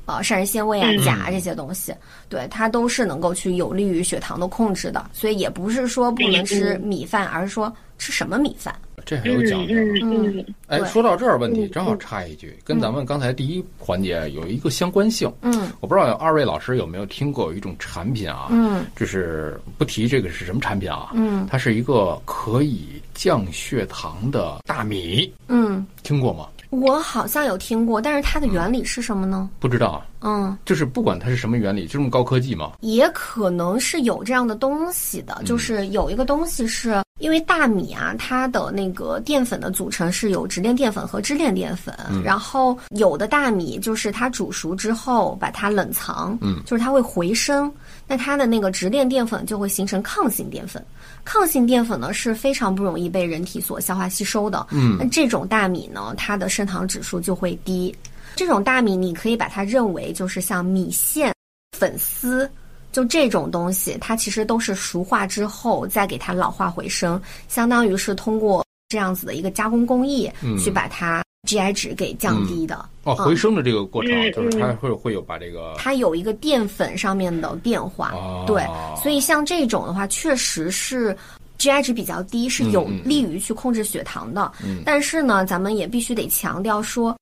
[0.07, 1.93] 呃，膳食纤维啊、嗯钾啊这些东西，
[2.29, 8.73] 对它都是能够去有利于血糖的控制的，所以也不是说不能吃米饭，而是说吃什么米饭。
[9.05, 9.73] 这很有讲究。
[9.75, 10.45] 嗯
[10.85, 15.31] 说到这儿问题，嗯正好插一句，跟咱们刚才第一环节有一个相关性。
[15.41, 26.47] 嗯我不知道二位老师有没有听过有一种产品啊，嗯就是不提这个是什么产品啊，嗯它是一个可以降血糖的大米，嗯，听过吗？
[26.69, 29.49] 我好像有听过，但是它的原理是什么呢？
[29.59, 32.73] 不知道，嗯，就是不管它是什么原理，就这么高科技嘛。
[32.81, 47.71] 也可能是有这样的东西的，就是有一个东西是因为大米啊，它的那个淀粉的组成是有直链淀粉和支链淀粉，然后有的大米就是它煮熟之后把它冷藏，嗯就是它会回升，
[48.05, 50.85] 那它的那个直链淀粉就会形成抗性淀粉。
[51.27, 57.93] 抗性淀粉呢是非常不容易被人体所消化吸收的，嗯那这种大米呢，它的升糖指数就会低。
[58.33, 61.33] 这种大米你可以把它认为就是像米线、
[61.77, 62.49] 粉丝，
[62.93, 72.85] 就这种东西，它其实都是熟化之后再给它老化回升，相当于是通过这样子的一个加工工艺嗯去把它 GI 值给降低的。
[73.03, 78.63] 哦，回升的这个过程，嗯就是它会会有把这个它有一个淀粉上面的变化，哦对，
[79.01, 81.15] 所以像这种的话，确实是
[81.57, 84.51] GI 值比较低，是有利于去控制血糖的。
[84.63, 87.15] 嗯但是呢，咱们也必须得强调说。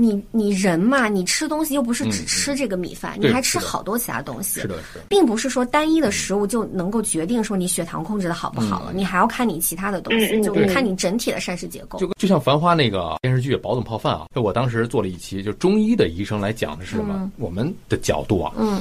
[0.00, 4.60] 你你人嘛，你吃东西又不是只吃这个米饭，对你还吃好多其他东西。
[4.60, 5.04] 是的，是的。
[5.08, 11.98] 并不是说单一的食物就能够决定说你血糖控制的好不好了，你还要看你其他的东西，就看你整体的膳食结构。
[11.98, 17.14] 就就像《繁花》那个电视剧《保总泡饭》啊，就我当时做了一期，就中医的医生来讲的是什么？
[17.18, 18.80] 嗯我们的角度啊，嗯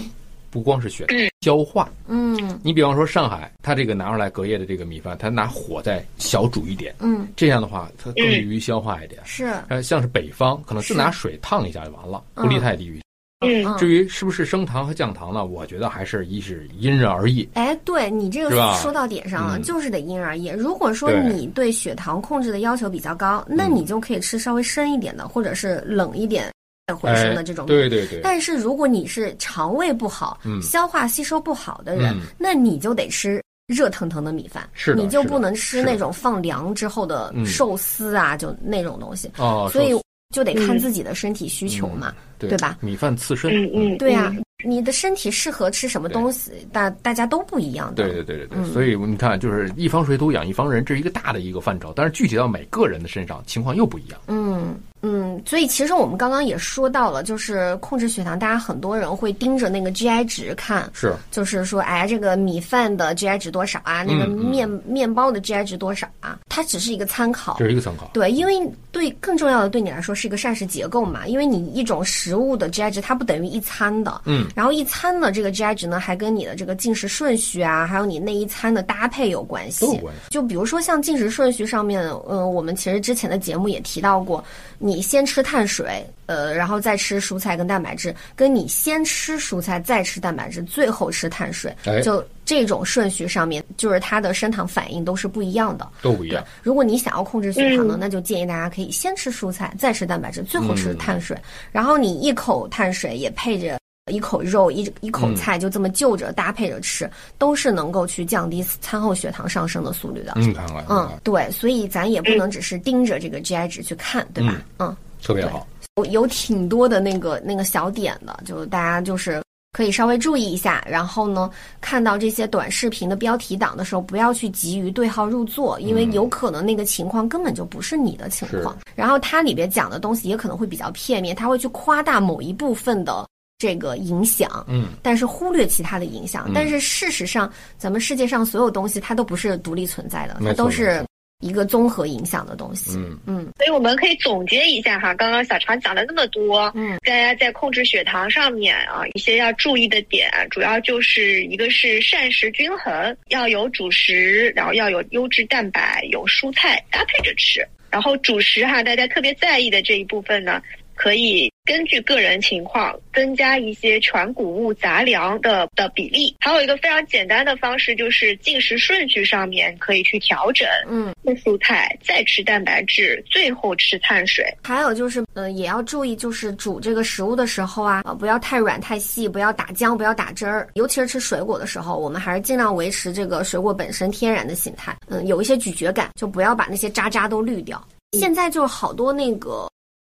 [0.49, 1.89] 不光是血糖，消化。
[2.07, 9.21] 嗯你比方说上海，他这个拿出来隔夜的这个米饭，他拿火再小煮一点，嗯，这样的话它更利于消化一点。
[9.25, 12.99] 是呃，像是北方，可能就是拿水烫一下就完了，不利太低于。
[13.41, 13.77] 嗯嗯。
[13.77, 15.45] 至于是不是升糖和降糖呢？
[15.45, 17.47] 我觉得还是一是因人而异。
[17.53, 20.47] 哎，对你这个说到点上了，嗯就是得因人而异。
[20.47, 26.51] 如果说你对血糖控制的要求比较高，那嗯你就可以吃稍微深一点的，或者是冷一点
[26.95, 27.65] 回升的这种。
[27.65, 39.29] 哎对对对，但是如果你是肠胃不好、嗯消化吸收不好的人，嗯那你就得吃热腾腾的米饭，是你就不能吃那种放凉之后的嗯寿司啊，就那种东西。
[39.37, 39.93] 哦，所以
[40.33, 42.77] 就得看嗯自己的身体需求嘛，对对吧？
[42.81, 48.03] 米饭刺身，嗯嗯，对啊，你的身体适合吃什么东西，大大家都不一样的。
[48.03, 54.19] 对对对对对，嗯所以你看，就是一方水土养一方人，这是一个大的一个范畴，但是具体到每个人的身上，情况又不一样。
[54.27, 64.03] 嗯嗯，所以其实我们刚刚也说到了，就是控制血糖，大家很多人会盯着那个 GI 值看，是，就是说，哎，这个米饭的 GI 值多少啊？
[64.03, 66.37] 那个面、面包的 GI 值多少啊？
[66.49, 67.65] 它只是一个参考这。
[67.65, 68.09] 是一个参考。
[68.13, 68.53] 对，因为
[68.91, 79.85] 对更重要的对你来说是一个膳食结构嘛，因为你一种食食物的 GI 值它不等于一餐的，嗯，然后一餐的这个 GI 值呢，还跟你的这个进食顺序啊，还有你那一餐的搭配有关系。
[79.85, 80.21] 都有关系。
[80.29, 84.43] 就比如说像进食顺序上面，嗯，我们其实之前的节目也提到过，
[84.79, 95.87] 你先吃碳水，呃，然后再吃蔬菜跟蛋白质，跟你先吃蔬菜再吃蛋白质，最后吃碳水，哎就这种顺序上面，就是它的升糖反应都是不一样的。
[96.01, 101.37] 都不一样。，如果你想要控制血糖呢，嗯那就建议大家可以先吃蔬菜，再吃蛋白质，最后吃嗯碳水。
[101.71, 103.77] 然后你一口碳水也配着
[104.09, 110.33] 一口肉，一一口菜，就这么就着搭配着吃，都是能够去降低餐后血糖上升的速率的。
[110.35, 114.61] 嗯，看看，嗯，对，所以咱也不能只是盯着这个 GI 值去看，对吧？
[114.79, 115.67] 嗯，特别好。
[115.97, 119.41] 有有挺多的那个那个小点的，就大家就是
[119.73, 120.85] 可以稍微注意一下。
[120.87, 121.49] 然后呢，
[121.81, 128.77] 看到这些短视频的标题党的时候，不要去急于对号入座，因为有可能那个情况根本就不是你的情况。
[128.95, 133.27] 然后它里边讲的东西也可能会比较片面，它会去夸大某一部分的。
[133.57, 136.51] 这个影响，嗯，但是忽略其他的影响。
[136.53, 141.03] 但是事实上，咱们世界上所有东西它都不是独立存在的，它都是
[141.39, 142.97] 一个综合影响的东西。
[142.97, 157.67] 嗯嗯所以我们可以总结一下哈，刚刚小常讲了那么多，嗯大家在控制血糖上面啊，一些要注意的点，主要就是一个是膳食均衡，要有主食，然后要有优质蛋白，有蔬菜搭配着吃。
[157.89, 160.61] 然后主食哈，大家特别在意的这一部分呢，
[160.93, 166.35] 可以根据个人情况增加一些全谷物杂粮的的比例。
[166.39, 171.13] 还有一个非常简单的方式，就是进食顺序上面可以去调整，嗯。
[171.25, 174.45] 吃蔬菜，再吃蛋白质，最后吃碳水。
[174.63, 180.69] 还有就是，呃，也要注意，就是煮这个食物的时候啊，呃，不要太软太细，不要打浆，不要打汁儿。
[180.75, 184.95] 尤其是吃水果的时候，我们还是尽量维持这个水果本身天然的形态。
[185.09, 187.85] 嗯，有一些咀嚼感，就不要把那些渣渣都滤掉。
[188.13, 189.69] 现在就是好多那个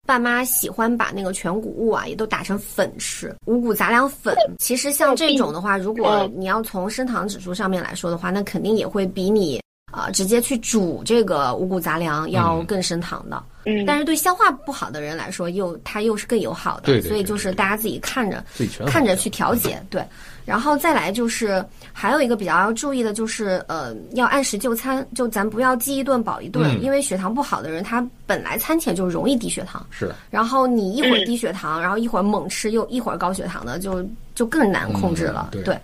[0.07, 4.35] 爸妈喜欢把那个全谷物啊，也都打成粉吃，五谷杂粮粉。
[4.57, 9.61] 其实像这种的话，如果嗯你要从升糖指数上面来说的话，那肯定也会比你。
[9.93, 13.43] 啊、直接去煮这个五谷杂粮要嗯更升糖的。
[13.65, 18.41] 嗯，但是对消化不好的人来说，又它又是更友好的，对对对所以就是大家自己看着
[18.87, 20.01] 看着去调节，对。
[20.45, 26.81] 然后再来就是还有一个比较要注意的，就是呃，要按时就餐，就咱不要饥一顿饱一顿，嗯。
[26.81, 30.11] 因为血糖不好的人，他本来餐前就容易低血糖，是。
[30.29, 31.25] 然后你一会儿嗯。
[31.25, 35.77] 低血糖，然后一会儿猛吃，又一会儿高血糖的，就就更难控制了，嗯对。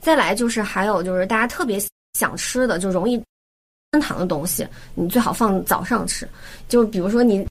[0.00, 1.78] 再来就是还有就是大家特别
[2.14, 3.20] 想吃的，就容易
[3.92, 6.26] 升糖的东西，你最好放早上吃。
[6.68, 7.46] 就比如说你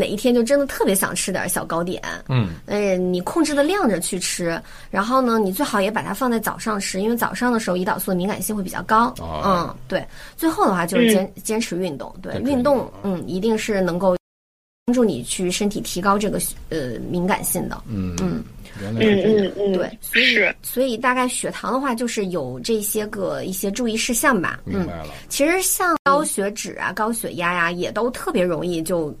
[0.00, 4.60] 哪一天就真的特别想吃点小糕点，嗯，呃，你控制的量着去吃，
[4.90, 9.14] 然后呢，你最好也把它放在早上吃，因为早上的时候胰岛素的敏感性会比较高。
[9.18, 10.02] 哦嗯，对。
[10.38, 14.16] 最后的话就是坚、坚持运动，对运动，嗯，一定是能够
[14.86, 17.82] 帮助你去身体提高这个呃敏感性的。
[17.86, 18.42] 嗯嗯，
[18.80, 19.46] 原来是这样。
[19.46, 24.60] 嗯嗯嗯，对，所以所以大概血糖的话，就是有这些个一些注意事项吧。
[24.64, 29.14] 嗯，明白了，其实像高血脂啊、高血压呀、也都特别容易就。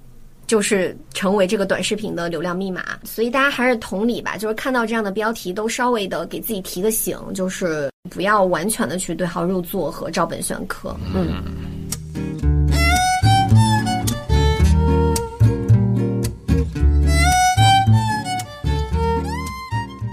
[0.50, 10.92] 就是成为这个短视频的流量密码，所以大家还是同理吧，就是看到这样的标题，都稍微的给自己提个醒，就是不要完全的去对号入座和照本宣科。
[11.14, 11.40] 嗯。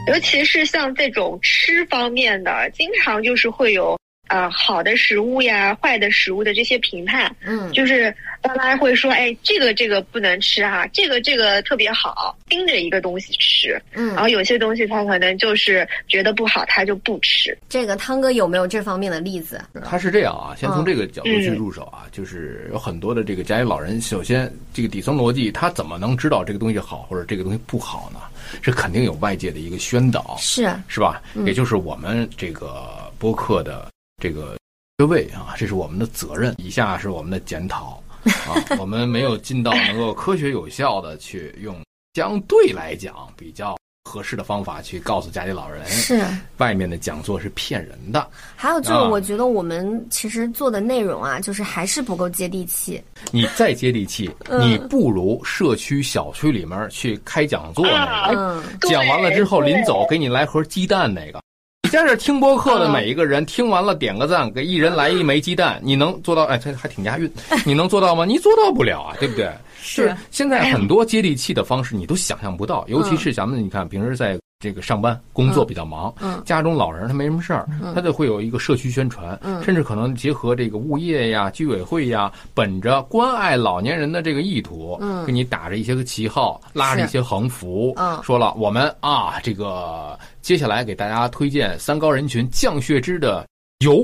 [0.07, 3.97] 尤其是像这种吃方面的，经常就是会有
[4.27, 17.57] 呃好的食物呀、坏的食物的这些评判，嗯，就是大家会说，哎，这个这个不能吃哈、这个这个特别好，盯着一个东西吃，嗯然嗯，后有些东西他可能就是觉得不好，他就不吃。
[17.69, 19.61] 这个汤哥有没有这方面的例子？
[19.83, 28.19] 他是这样啊，先从嗯这个角度去入手啊，就是有很多的这个家里老人，首先这个底层逻辑，他怎么能知道这个东西好或者这个东西不好呢？
[28.61, 31.21] 这肯定有外界的一个宣导，是，是吧？
[31.35, 34.57] 嗯也就是我们这个播客的这个
[34.97, 36.55] 各位啊，这是我们的责任。
[36.57, 41.75] 以下是我们的检讨啊， 我们没有尽到能够科学有效的去用
[42.15, 46.19] 相对来讲比较合适的方法去告诉家里老人，是。
[46.57, 48.27] 外面的讲座是骗人的。
[48.55, 52.99] 还有就是，啊我觉得我们其实做的内容啊，就是还是不够接地气。
[53.31, 61.39] 你再接地气，嗯你不如社区小区里面去开讲座那个，嗯，讲完了之后临走给你来盒鸡蛋那个。
[61.87, 66.43] 你在这听播客的每一个人，听完了点个赞，给一人来一枚鸡蛋，你能做到？
[66.43, 67.31] 哎，这还挺押韵，
[67.65, 68.25] 你能做到吗？
[68.25, 69.49] 你做到不了啊， 对不对？
[69.81, 76.41] 是现在 很多接地气的方式，你都想象不到，尤其是咱们你看平时在这个上班工作比较忙，嗯。
[76.43, 77.93] 家中老人他没什么事儿，嗯。
[77.93, 79.61] 他就会有一个社区宣传，嗯。
[79.61, 85.23] 甚至可能结合这个物业呀、居委会呀，本着关爱老年人的这个意图，嗯。
[85.27, 88.19] 给你打着一些个旗号，拉着一些横幅，嗯。
[88.23, 93.45] 说了我们啊，这个接下来给大家推荐三高人群降血脂的
[93.85, 93.97] 油，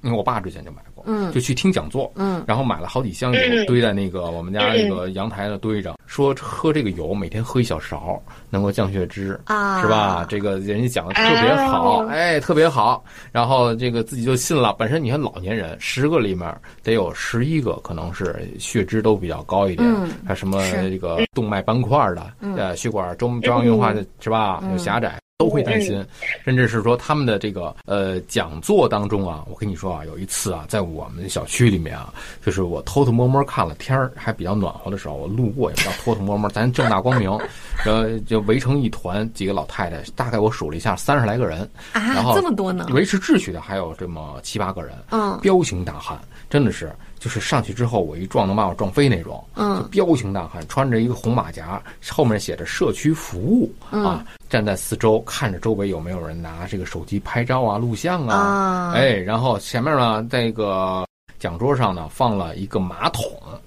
[0.00, 9.38] 因为我爸之前就买过，嗯就去听讲座，嗯然后买了好几箱油嗯堆在那个我们家那个阳台的堆着，说喝这个油每天喝一小勺能够降血脂。
[9.46, 10.26] 啊，是吧？？
[10.28, 13.02] 这个人家讲的特别好，哦哎，特别好。
[13.32, 14.74] 然后这个自己就信了。
[14.78, 24.60] 本身你看老年人，十个里面得有十一个可能是血脂都比较高一点，嗯还什么这个动脉斑块的，嗯呃，血管中中央硬化的是吧？
[24.62, 25.18] 嗯有狭窄。
[25.38, 26.04] 都会担心，
[26.44, 32.12] 甚至是说他们的这个呃讲座当中啊，我跟你说啊，有一次啊，在我们小区里面啊，
[32.44, 37.30] 就是我偷偷摸摸看了天儿还比较暖和的时候，我路过也不叫偷偷摸摸，咱正大光明，
[37.86, 42.88] 然后就围成一团，几个老太太，大概我数了一下，三十来个人，然啊，后这么多呢？
[42.90, 45.38] 维持秩序的还有这么七八个人，嗯。
[45.40, 46.18] 彪形大汉，
[46.50, 49.76] 真的是就是上去之后我一撞能把我撞飞那种，嗯。
[49.76, 54.04] 就彪形大汉，穿着一个红马甲，后面写着社区服务、嗯。
[54.04, 61.06] 啊，站在四周看着周围有没有人拿这个手机拍照啊、录像啊，啊，哎，然后前面呢，在这个
[61.38, 63.24] 讲桌上呢放了一个马桶，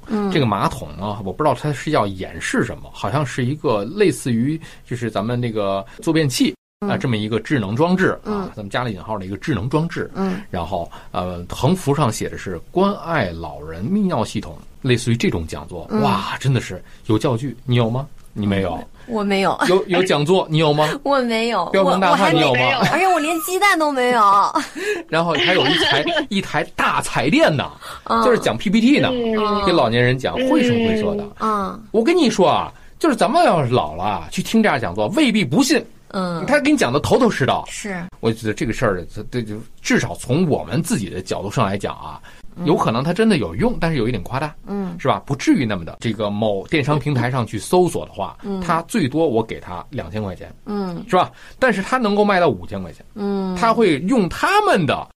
[0.07, 8.39] 嗯，这个马桶呢，我不知道它是要演示什么，好像是一个类似于就是咱们那个坐便器啊、嗯这么一个智能装置嗯。
[8.39, 10.09] 啊，咱们加了引号的一个智能装置。
[10.15, 10.41] 嗯。
[10.49, 16.01] 然后呃，横幅上写的是关爱老人泌尿系统，类似于这种讲座，嗯。
[16.01, 18.07] 哇，真的是有教具，你有吗？
[18.33, 18.79] 你没有？
[19.07, 20.87] 我没有，有有讲座， 你有吗？
[21.03, 22.79] 我没有，标准大我我还汉你有没有。
[22.79, 22.87] 吗？
[22.93, 24.21] 而且我连鸡蛋都没有，
[25.09, 27.69] 然后还有一台一台大彩电呢，
[28.05, 28.23] 嗯。
[28.23, 29.65] 就是讲 PPT 呢，嗯。
[29.65, 31.27] 给老年人讲绘声绘色的。
[31.39, 37.65] 啊我跟你说啊，就是咱们要是老了啊去听这样讲座，未必不信，嗯，他给你讲的头头是道。
[37.67, 38.01] 是。
[38.19, 42.21] 我觉得这个事儿，这这就至少从我们自己的角度上来讲啊，
[42.65, 45.21] 有可能它真的有用，但是有一点夸大，嗯是吧？
[45.25, 45.97] 不至于那么的。
[45.99, 51.31] 这个某电商平台上去搜索的话，嗯它最多我给他两千块钱，嗯是吧？
[51.59, 55.07] 但是它能够卖到五千块钱，嗯，他会用他们的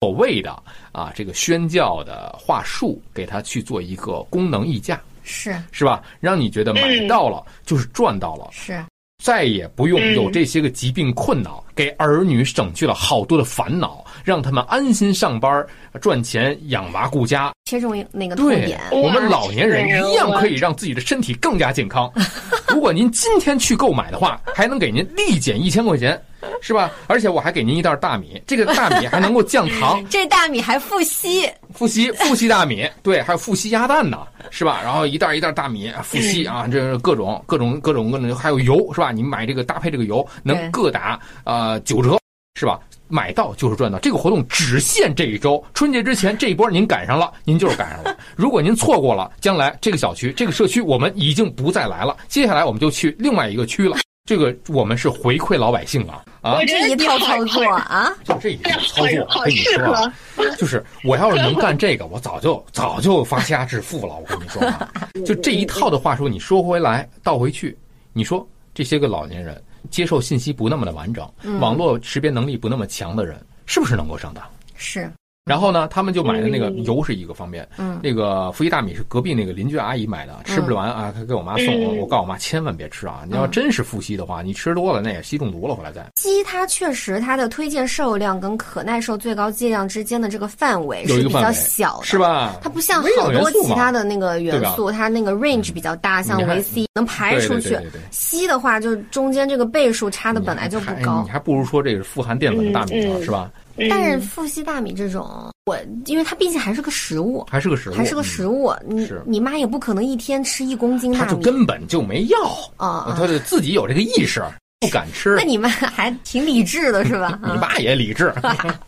[0.00, 0.50] 所谓的
[0.92, 6.02] 啊这个宣教的话术，给他去做一个功能溢价，是是吧？
[6.20, 8.82] 让你觉得买到了就是赚到了，是
[9.24, 15.66] 再也不用有这些个疾病困扰，给儿女省去了好多的烦恼，让他们安心上班
[16.02, 17.50] 赚钱养娃顾家。
[17.64, 22.12] 切中那个痛对点，，我们老年人一样可以让自己的身体更加健康。
[22.68, 26.20] 如果您今天去购买的话，还能给您立减一千块钱，
[26.60, 26.90] 是吧？
[27.06, 34.80] 而且我还给您一袋大米，这个大米还能够降糖 这大米还富硒，富硒富硒大米，对，还有富硒鸭蛋呢，是吧？
[34.82, 39.10] 然后一袋一袋大米，富硒啊，这各种各种各种各种，还有油，是吧？
[39.10, 42.18] 你买这个搭配这个油，能各打呃九折，
[42.58, 42.78] 是吧？
[43.08, 43.98] 买到就是赚到。
[43.98, 48.16] 这个活动只限这一周，春节之前这一波您赶上了，您就是赶上了。
[48.36, 53.96] 如果您错过了，将来这个小区、这个社区我们已经不再来了，接下来我们就去另外一个区了。
[54.24, 56.62] 这个我们是回馈老百姓啊啊！
[56.66, 60.12] 这一套操作啊，就这一套操作，跟你说啊，
[60.58, 64.14] 就是我要是能干这个，我早就早就发家致富了。
[64.14, 64.90] 我跟你说啊，
[65.24, 67.74] 就这一套的话说，你说回来倒回去，
[68.12, 69.58] 你说这些个老年人
[69.90, 74.44] 接受信息不那么的完整，网络识别能力不那么强的人，是不是能够上当？
[74.76, 75.10] 是
[75.48, 81.66] 然后呢，他们就买的那个油是一个方面，嗯那个富硒大米是隔壁那个邻居阿姨买的，吃不完啊，她给我妈送。
[81.74, 83.22] 嗯我告诉我妈千万别吃啊！
[83.26, 86.02] 你要嗯真是富硒的话，你吃多了那也硒中毒了，回来再。
[86.16, 92.18] 硒它确实它的推荐摄入量跟可耐受最高剂量之间的这个范围是比较小的，是？
[92.18, 92.56] 吧？
[92.62, 97.76] 它不像好多其他的那个元素，它那个 range 比较大，像维 C 能排出去。
[98.10, 101.30] 硒的话，就中间这个倍数差的本来就不高你。
[101.30, 103.50] 还不如说这个是富含淀粉的大米呢，是吧？
[103.90, 112.38] 但是嗯富硒大米这种，我因为它毕竟还是个食物，还是个食物，还是个食物，你你妈也不可能一天吃一公斤大米就根本就没要，
[112.76, 113.14] 啊。
[113.18, 114.42] 他就自己有这个意识，
[114.80, 115.42] 不敢吃 那。
[115.44, 117.38] 你妈还挺理智的是吧？
[117.44, 118.32] 你啊爸也理智，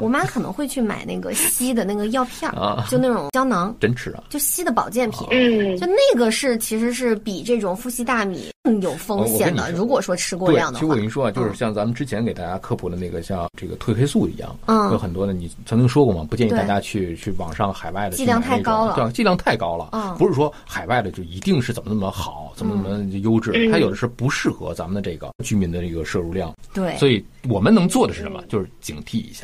[0.00, 4.24] 我，妈可能会去买那个硒的那个药片儿啊，就那种胶囊， 真吃啊！
[4.28, 5.26] 就硒的保健品。
[5.30, 9.70] 嗯就那个是其实是比这种富硒大米更有风险的。
[9.72, 28.42] 如果说吃过对，量的话其实我跟，你说啊，就是像咱们之前给大家科普的那个，像这个褪黑素一样，嗯有很多的，你曾经说过嘛，不建议大家去去网上海外的剂量太高了对，剂量太高了，嗯不是说海外的就一定是怎么怎么好，怎么怎么优质，嗯它有的是不适合咱们的这个居民的这个摄入量，对，所以我们能做的是什么？
[28.48, 29.37] 就是警惕一下。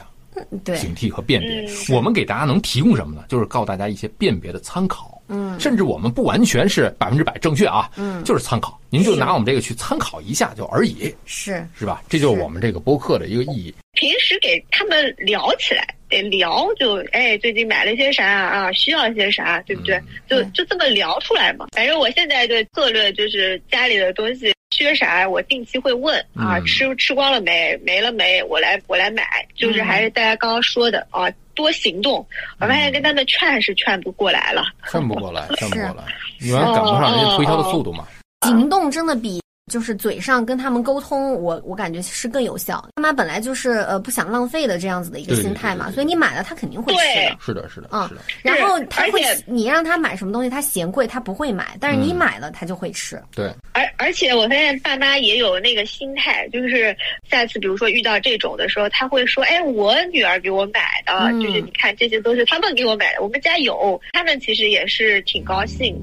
[0.65, 1.61] 对，警惕和辨别。
[1.63, 3.25] 嗯我们给大家能提供什么呢？
[3.29, 5.11] 就是告诉大家一些辨别的参考。
[5.29, 12.03] 嗯甚至我们不完全是百分之百正确啊，嗯就是参考，您就拿我们这个去参考一下就而已，是是吧？
[12.11, 13.75] 这就是是我们这个播客的一个意义。
[13.93, 18.73] 平时给他们聊起来，得聊就哎，最近买了些啥啊？
[18.73, 20.01] 需要些啥，对不对？
[20.29, 21.67] 就就这么聊出来嘛。
[21.73, 27.77] 反正我现在的策略就是家里的东西缺啥，我定期会问啊，嗯吃吃光了没？
[27.85, 28.43] 没了没？
[28.45, 29.23] 我来我来买。
[29.57, 32.27] 就是还是大家刚刚说的啊，多行动。
[32.61, 34.65] 我发现跟他们劝是劝不过来了。
[34.91, 36.05] 劝不过来， 劝不过来，
[36.41, 38.07] 是永远赶不上人家推销的速度嘛。
[38.43, 39.41] 行动真的比
[39.73, 42.87] 就是嘴上跟他们沟通，我我感觉是更有效。
[42.97, 47.37] 妈妈本来就是呃不想浪费的这样子的一个心态嘛，对对对所以你买了他肯定会吃对的。
[47.41, 48.11] 是的，是的，嗯，
[48.43, 53.21] 然后他会而且，你让他买什么东西，他嫌贵，他不会买，但是你嗯买了，他就会吃。
[53.35, 56.95] 对，而而且我发现爸妈也有那个心态，就是
[57.31, 65.97] 下次比如说遇到这种的时候，他会说：“哎，我女儿给我买的，嗯就是你看这些都是他们给我买的，我们家有。”他们其实也是挺高兴。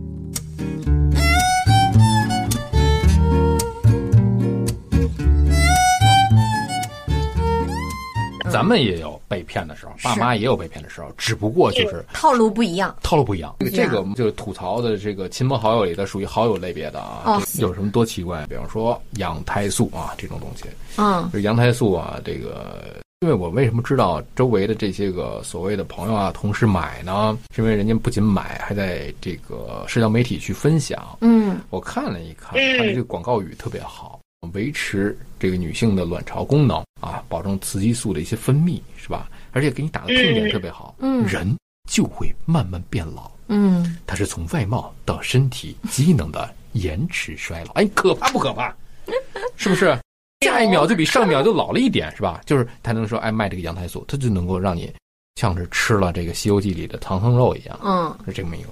[8.51, 12.95] 咱们也有被骗的时候，爸妈也有被骗的时候，只不过就是套路不一样。
[13.01, 13.55] 套路不一样。
[13.59, 18.45] 这个这个我们就是吐槽的这个亲朋好友里的属于好友类别的啊，有什么多奇怪？
[18.47, 20.65] 比方说羊胎素啊这种东西，
[20.97, 22.83] 嗯就羊胎素啊，这个，
[23.21, 27.37] 因为我为什么知道周围的这些个所谓的朋友啊、同事买呢？
[27.55, 31.17] 是因为人家不仅买，还在这个社交媒体去分享。
[31.21, 34.19] 嗯我看了一看，嗯它的这个广告语特别好，
[34.53, 39.29] 维持这个女性的卵巢功能啊，保证雌激素的一些分泌，是吧？
[39.51, 41.55] 而且给你打的痛点特别好，嗯人
[41.89, 43.29] 就会慢慢变老。
[43.47, 47.73] 嗯，它是从外貌到身体机能的延迟衰老。
[47.73, 48.75] 哎，可怕不可怕？
[49.55, 49.95] 是不是？
[50.43, 52.41] 下一秒就比上一秒就老了一点，是吧？
[52.45, 54.91] 就是他能说，哎，卖这个羊胎素，它就能够让你
[55.35, 58.69] 像是吃了这个《西游记》里的唐僧肉一样，嗯是这么一个。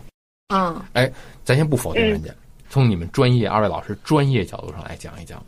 [0.47, 1.11] 嗯，哎
[1.45, 2.33] 咱先不否定人家，
[2.71, 5.43] 从你们专业二位老师专业角度上来讲一讲，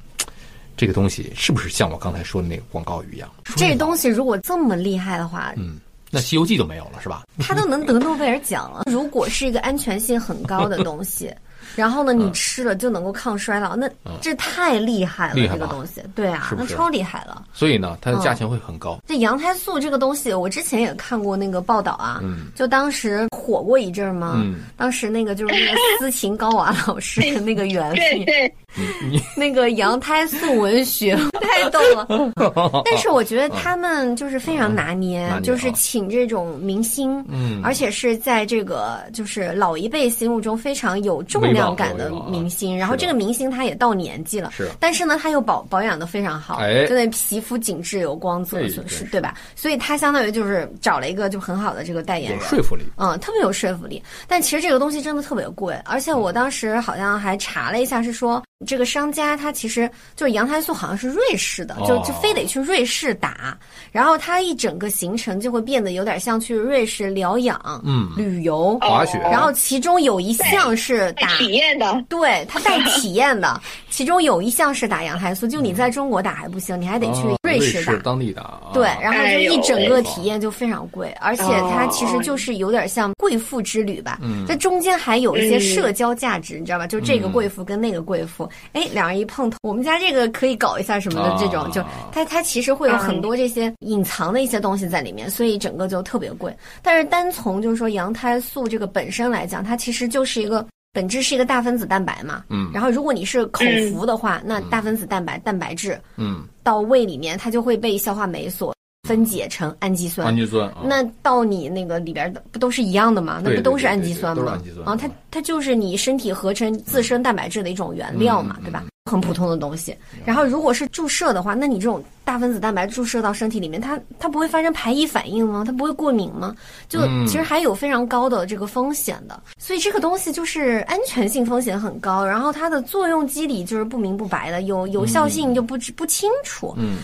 [0.82, 3.30] 这个东西是不是像我刚才说的那个广告语一样？
[3.56, 5.78] 这东西如果这么厉害的话，嗯，
[6.10, 7.22] 那《西游记》都没有了，是吧？
[7.38, 8.86] 他都能得诺贝尔奖了。
[8.88, 11.32] 如果是一个安全性很高的东西，
[11.76, 13.90] 然后呢，你吃了就能够抗衰老，那
[14.22, 17.44] 这太厉害了，嗯厉害这个东西，对啊是，是那超厉害了。
[17.54, 19.00] 所以呢，它的价钱会很高。
[19.08, 22.48] 这羊胎素这个东西，我之前也看过那个报道啊，嗯。
[22.56, 24.62] 就当时火过一阵儿嘛，嗯。
[24.78, 28.54] 当时那个就是那个斯琴高娃老师的那个原 理，对。
[28.74, 32.08] 对，那个羊胎素文学太逗了。
[32.86, 37.62] 但是我觉得他们就是非常拿捏，拿捏就是请这种明星，嗯。
[37.64, 49.36] 而且是在这个就是老一辈心目中非常有重量感的明星，然后这个明星他也到年纪了，是但是呢他又保保养的非常好，哎就那皮肤紧致有光泽哎，是是对吧？
[49.56, 52.84] 所以他相当于就是找了一个就很好的这个代言人，有说服力。
[52.98, 54.02] 嗯，特别有说服力。
[54.28, 63.58] 但其实这个东西真的特别贵，而且我当时好像还查了一下，是说这个商家他其实就是羊胎素好像是瑞士的，就哦就非得去瑞士打，
[63.92, 68.78] 然后他一整个行程就会变得有点像去瑞士疗养、嗯旅游。
[68.80, 72.04] 滑雪哦然后其中有一项是打体验的。
[72.08, 73.60] 对，他带体验的，
[73.92, 77.94] 其中有一项是打羊胎素，就你在中国打还不行，你还得去哦瑞士打。
[77.98, 78.72] 当地的啊。
[78.74, 84.18] 对，然后就一整个体验就非常贵，而且它其实就是有点像贵妇之旅吧。
[84.24, 86.88] 嗯这中间还有一些嗯社交价值，你知道吧？
[86.88, 91.84] 就这个贵妇跟那个贵妇，哎，两人一碰头，我们家这个可以搞一下什么的，这种啊就
[92.14, 96.56] 它它其实会有很多这些隐藏的一些东西在里面，所以整个就特别贵。
[96.82, 100.66] 但是单从就是说羊胎素这个本身来讲，它其实就是一个。
[100.94, 108.76] 本质是一个大分子蛋白嘛，嗯然后如果你是口服的话，那大分子蛋白蛋白质嗯，到胃里面，它就会被消化酶所
[109.08, 110.28] 分解成氨基酸。
[110.28, 110.82] 氨基酸啊。
[110.84, 113.42] 那到你那个里边的不都是一样的吗？
[113.44, 114.72] 那不都是氨对对对基酸吗都是氨基？
[114.74, 118.84] 酸啊，它它就是你身体合成自身蛋白质的一种原料嘛，嗯对吧？
[119.10, 119.96] 很普通的东西。
[120.26, 125.64] 然后如果是注射的话，那你这种大分子蛋白注射到身体里面，它它不会发生排异反应吗？
[125.66, 126.56] 它不会过敏吗？
[126.88, 129.42] 就嗯其实还有非常高的这个风险的。
[129.58, 136.76] 所以这个东西就是安全性风险很高，然后它的作用机理就是不明不白的，有有效性就不知不清楚。
[136.78, 136.98] 嗯，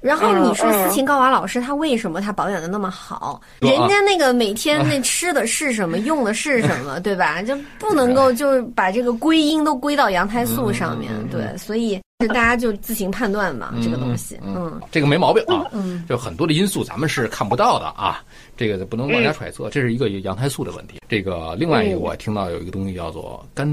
[0.00, 3.40] 然后你说斯琴高娃老师他为什么他保养的那么好？
[3.60, 7.42] 人家那个每天那吃的是什么，用的是什么， 对吧？
[7.42, 15.66] 就不能够就是把这个归因都归到羊胎素上面，对，所以大家就自行判断嘛，这个东西，嗯这个没毛病啊。
[15.72, 18.22] 嗯就很多的因素咱们是看不到的啊，
[18.56, 21.00] 这个不能妄加揣测，这是一个羊胎素的问题。
[21.08, 23.72] 这个另外一个我听到有一个东西叫做肝，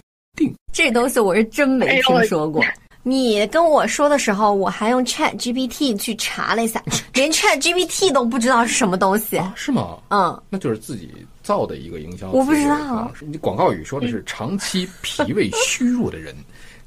[0.73, 2.63] 这东西我是真没听说过。
[3.07, 6.83] 你跟我说的时候，我还用 Chat GPT 去查了一下，
[7.13, 9.37] 连 Chat GPT 都不知道是什么东西。
[9.37, 9.99] 啊，是吗？
[10.09, 12.31] 嗯，那就是自己造的一个营销。
[12.31, 13.11] 我不知道。
[13.21, 16.35] 你广告语说的是长期脾胃虚弱的人，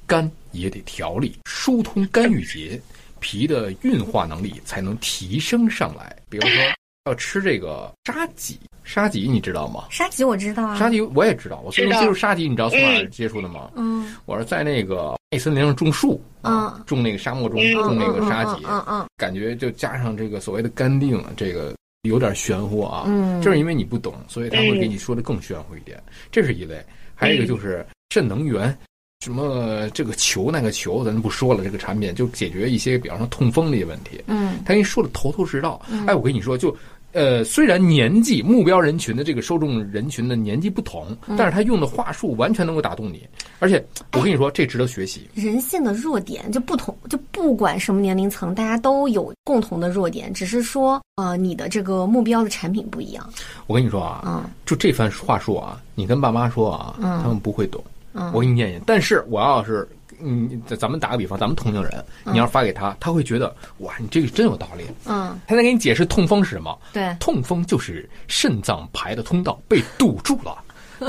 [0.08, 2.80] 肝也得调理，疏通肝郁结，
[3.20, 6.16] 脾的运化能力才能提升上来。
[6.28, 6.62] 比如说。
[7.08, 9.84] 要吃这个沙棘，沙棘你知道吗？
[9.90, 11.60] 沙棘我知道啊，沙棘我也知道。
[11.64, 13.70] 我最终接触沙棘，你知道从哪儿接触的吗？
[13.74, 23.04] 嗯，我是在那个内森林上种树，嗯，种那个沙漠中种那个沙棘，嗯嗯，感觉就加上这个所谓的肝定，这个有点玄乎啊。
[23.06, 26.02] 嗯，正是因为你不懂，所以他会给你说的更玄乎一点。
[26.30, 26.84] 这是一类，
[27.14, 28.76] 还有一个就是肾能源，
[29.20, 31.64] 什么这个球那个球，咱不说了。
[31.64, 34.22] 这个产品就解决一些，比方说痛风这些问题。
[34.26, 35.80] 嗯，他给你说的头头是道。
[36.06, 36.74] 哎，我跟你说就。
[37.18, 41.04] 呃，虽然年纪目标人群的这个受众人群的年纪不同，
[41.36, 43.26] 但是他用的话术完全能够打动你。
[43.58, 45.28] 而且我跟你说，这值得学习。
[45.34, 53.28] 人性的弱点就不同，就不管什么年龄层，大家都有共同的弱点，只是说呃，你的这个目标的产品不一样。
[53.66, 57.82] 我跟你说啊，嗯，就这番话术啊，你跟爸妈说啊，嗯，他们不会懂。
[58.12, 58.80] 嗯，我给你念念。
[58.86, 59.88] 但是我要是。
[60.20, 64.84] 嗯，咱们打个比方，咱们同龄人，你要发给他，他会觉得哇，你这个真有道理。
[65.06, 66.78] 嗯，他在给你解释痛风是什么？
[66.92, 70.56] 对，痛风就是肾脏排的通道被堵住了，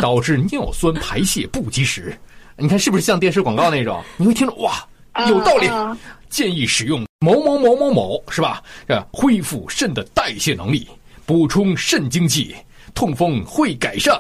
[0.01, 2.17] 导致尿酸排泄不及时。
[2.55, 4.03] 你看是不是像电视广告那种？
[4.17, 4.85] 你会听着哇，
[5.27, 5.67] 有道理。
[6.29, 8.61] 建议使用某某某某某，是吧？
[8.87, 10.87] 这恢复肾的代谢能力，
[11.25, 12.55] 补充肾精气，
[12.93, 14.15] 痛风会改善。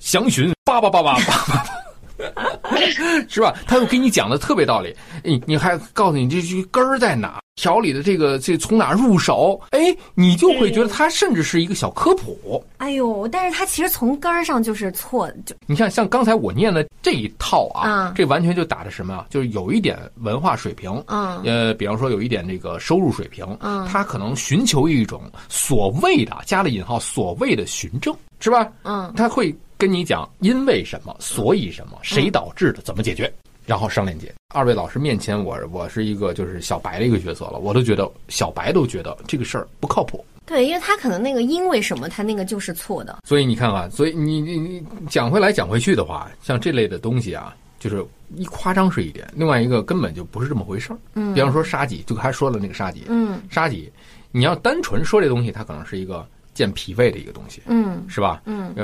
[0.00, 1.83] 详询八八八八八八。
[3.28, 3.54] 是吧？
[3.66, 9.60] 他又给你讲的特别道理，你你还告诉你这这根儿在哪，调理的这个这从哪入手？
[9.70, 12.62] 哎，你就会觉得他甚至是一个小科普。
[12.78, 15.30] 哎呦，但是他其实从根儿上就是错。
[15.44, 19.26] 就你看，像刚才我念的这一套啊，这完全就打的什么啊？
[19.30, 28.68] 就是有一点文化水平，嗯，呃，比方说有一点这个收入水平，嗯，他可能寻求一种所谓的加了引号所谓的循证，是吧？
[28.84, 29.54] 嗯，他会。
[29.76, 33.32] 跟你讲因为什么，所以什么，谁导致的，怎么解决，
[33.66, 34.32] 然后上链接。
[34.54, 40.24] 二位老师面前，我我是一个就是小白的一个角色了，我都觉得小白都觉得这个事儿不靠谱。
[40.46, 43.18] 对，因为他可能那个因为什么，他那个就是错的。
[43.26, 48.04] 所以你看看，所以你你你讲回来讲回去的话，像这类的东西啊，就是
[48.36, 50.98] 一夸张是一点，另外一个根本就不是这么回事儿。
[51.14, 53.90] 嗯，比方说沙棘，就还说了那个沙棘，嗯，沙棘，
[54.30, 56.24] 你要单纯说这东西，它可能是一个。
[56.54, 58.40] 健脾胃的一个东西，嗯，是吧？
[58.46, 58.74] 嗯，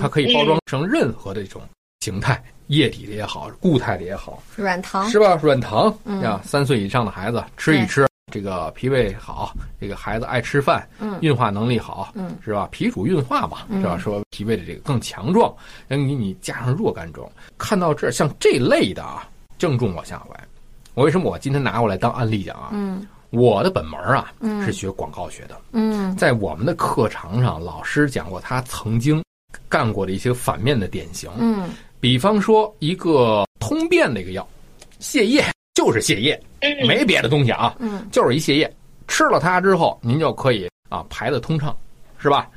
[0.00, 1.60] 它可以包装成任何的一种
[2.00, 5.38] 形态，液体的也好，固态的也好，软糖是吧？
[5.42, 12.68] 软糖呀，三岁以上的孩子吃一吃，这个脾胃好，这个孩子爱吃饭，嗯，运化能力好，嗯，是吧？
[12.70, 13.98] 脾主运化嘛，是吧？
[13.98, 15.52] 说脾胃的这个更强壮，
[15.88, 17.30] 人给你加上若干种。
[17.58, 20.28] 看到这像这类的啊，正中我下怀。
[20.94, 22.70] 我为什么我今天拿过来当案例讲啊？
[22.72, 23.06] 嗯。
[23.30, 24.32] 我的本门啊，
[24.64, 25.60] 是学广告学的。
[25.72, 29.22] 嗯，在我们的课堂上，老师讲过他曾经
[29.68, 31.30] 干过的一些反面的典型。
[31.38, 31.70] 嗯，
[32.00, 34.46] 比方说一个通便的一个药，
[35.00, 36.40] 泻液就是泻液，
[36.86, 38.72] 没别的东西啊，嗯，就是一泻液。
[39.08, 41.76] 吃了它之后，您就可以啊排的通畅，
[42.18, 42.48] 是吧？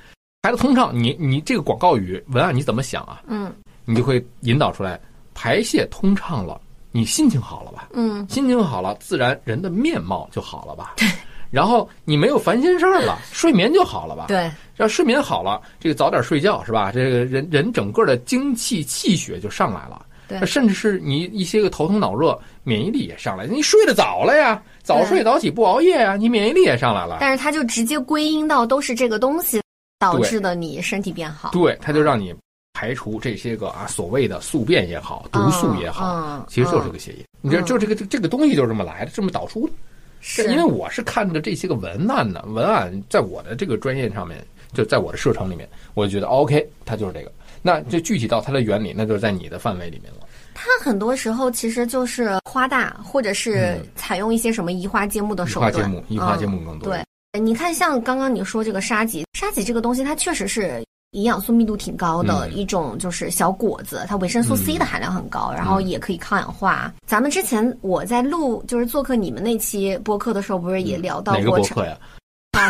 [0.42, 3.22] 排的通畅，你你这个广告语文案你怎么想啊？
[3.28, 3.54] 嗯，
[3.86, 5.00] 你就会引导出来，
[5.34, 6.60] 排泄通畅了。
[6.92, 7.90] 你心情好了吧？
[7.94, 10.94] 嗯，心情好了，自然人的面貌就好了吧？
[10.98, 11.08] 对。
[11.52, 14.26] 然后你没有烦心事儿了， 睡眠就好了吧？
[14.28, 14.52] 对。
[14.78, 16.92] 要睡眠好了，这个早点睡觉是吧？
[16.92, 20.06] 这个人人整个的精气气血就上来了。
[20.28, 20.46] 对。
[20.46, 23.48] 甚至是你一些个头疼脑热，免疫力也上来。
[23.48, 27.18] 你睡得早了呀，早睡早起不熬夜呀，你免疫力也上来了。
[27.20, 29.60] 但是它就直接归因到都是这个东西
[29.98, 31.50] 导致的，你身体变好。
[31.52, 32.34] 对，它就让你。
[32.74, 37.26] 排除这些个啊，所谓的宿便也好，毒素也好，其实就是个协议。
[37.42, 39.74] 你这就这个这个东西就是这么来的，这么导出的。
[40.22, 47.32] 是因为我是看着这些个文案呢，文案在我的这个专业上面，就在我的射程里面，我就觉得 OK，它就是这个。
[47.62, 50.20] 那就具体到它的原理，那就是在你的范围里面了。
[50.54, 55.72] 它很多时候其实就是夸大，或者是采用一些什么移花接木的手段。
[55.72, 56.94] 移花接木，移花接木更多。
[56.94, 60.84] 对，你看，像刚刚你说这个沙棘，沙棘这个东西，它确实是。
[61.12, 66.94] 营养素密度挺高的一种，就是小果子，它维生素 C 的含量很高，然后也可以抗氧化。
[67.06, 71.40] 咱们之前我在录就是做客你们那期播客的时候，不是也聊到过？
[71.42, 71.98] 哪个播客呀？
[72.52, 72.70] 啊，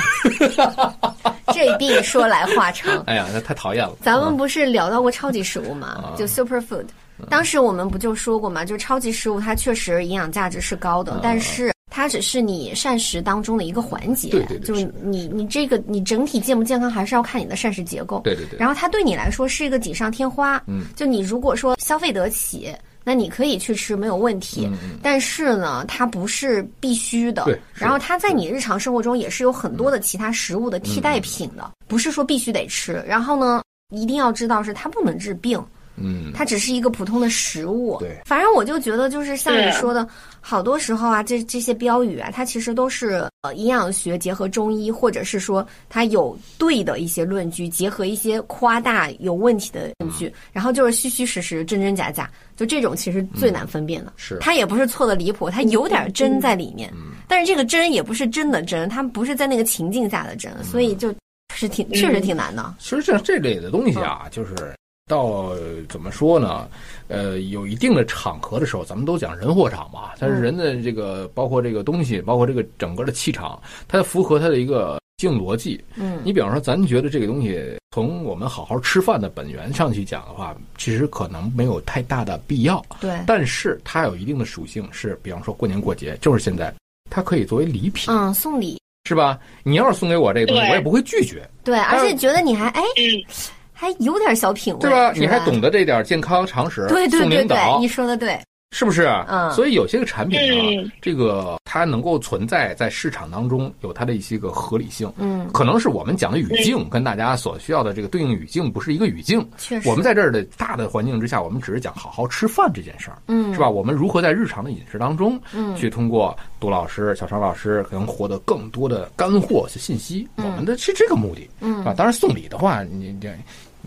[1.54, 3.04] 这病说来话长。
[3.08, 3.96] 哎呀，那太讨厌了。
[4.02, 6.14] 咱们不是聊到过超级食物吗？
[6.18, 6.86] 就 super food。
[7.30, 8.64] 当时我们不就说过嘛？
[8.64, 11.72] 就是超级食物，它确实营养价值是高的，但是。
[11.92, 18.60] 它只是你膳食当中的一个环节，对对对，就是你你这个你整体健不健康，还是要看你的膳食结构，对对对。
[18.60, 22.72] 然后它对你来说是一个锦上添花，嗯，就你如果说消费得起，
[23.04, 24.70] 那你可以去吃没有问题。
[25.02, 27.44] 但是呢，它不是必须的。
[27.46, 33.04] 对然后它在你日常生活中也是有很多的其他食物的替代品的，不是说必须得吃。
[33.06, 35.62] 然后呢，一定要知道是它不能治病。
[36.02, 37.98] 嗯，它只是一个普通的食物。
[38.00, 38.20] 对。
[38.26, 40.08] 反正我就觉得，就是像你说的，
[40.42, 54.14] 好多时候啊，这这些标语啊，它其实都是呃营养学结合中医，或者是说它有对的一些论据，结合一些夸大有问题的论据，然后就是虚虚实实、真真假假，就这种其实最难分辨的。
[54.16, 54.38] 是。
[54.42, 56.92] 它也不是错的离谱，它有点真在里面，
[57.28, 61.14] 但是这个真也不是真的真，它不是在那个情境下的真，所以就
[61.54, 62.76] 是挺确实挺难的。
[62.80, 64.74] 其实这这类的东西啊，就是
[65.10, 65.52] 到
[65.90, 66.70] 怎么说呢？
[67.08, 70.12] 呃，有一定的场合的时候，咱们都讲人货场嘛。
[70.20, 75.84] 但是人的这个，包括这个东西，包括这个整个的气场，它符合它的一个性逻辑。
[75.96, 77.60] 嗯你比方说，咱觉得这个东西
[77.92, 82.86] 从我们好好吃饭的本源上去讲的话，其实可能没有太大的必要。
[83.02, 86.72] 对，但是它有一定的属性，是比方说过年过节，就是现在，
[87.10, 89.40] 它可以作为礼品，嗯，送礼，是吧？
[89.64, 91.50] 你要是送给我这个东西，我也不会拒绝。
[91.64, 93.44] 对，而且觉得你还哎嗯，
[93.80, 95.14] 还有点小品味，对吧？
[95.14, 98.38] 是你还懂得这点健康常识，对对对对，送领导你说的对，
[98.72, 99.08] 是不是？
[99.30, 105.12] 嗯所以有些个产品啊，嗯这个它能够存在在市场当中，有它的一些个合理性。
[105.18, 109.48] 嗯，可能是我们讲的语境跟大家所需要的这个对应语境不是一个语境。
[109.58, 113.70] 确实，我们在这儿的大的环境之下，我们只是讲好好吃饭这件事儿，嗯是吧？
[113.70, 121.94] 我们如何在日常的饮食当中，嗯去通过杜老师、小常老师可能获得更多的干货信息，我们的是这个目的，嗯啊。
[121.96, 123.34] 当然送礼的话，你这。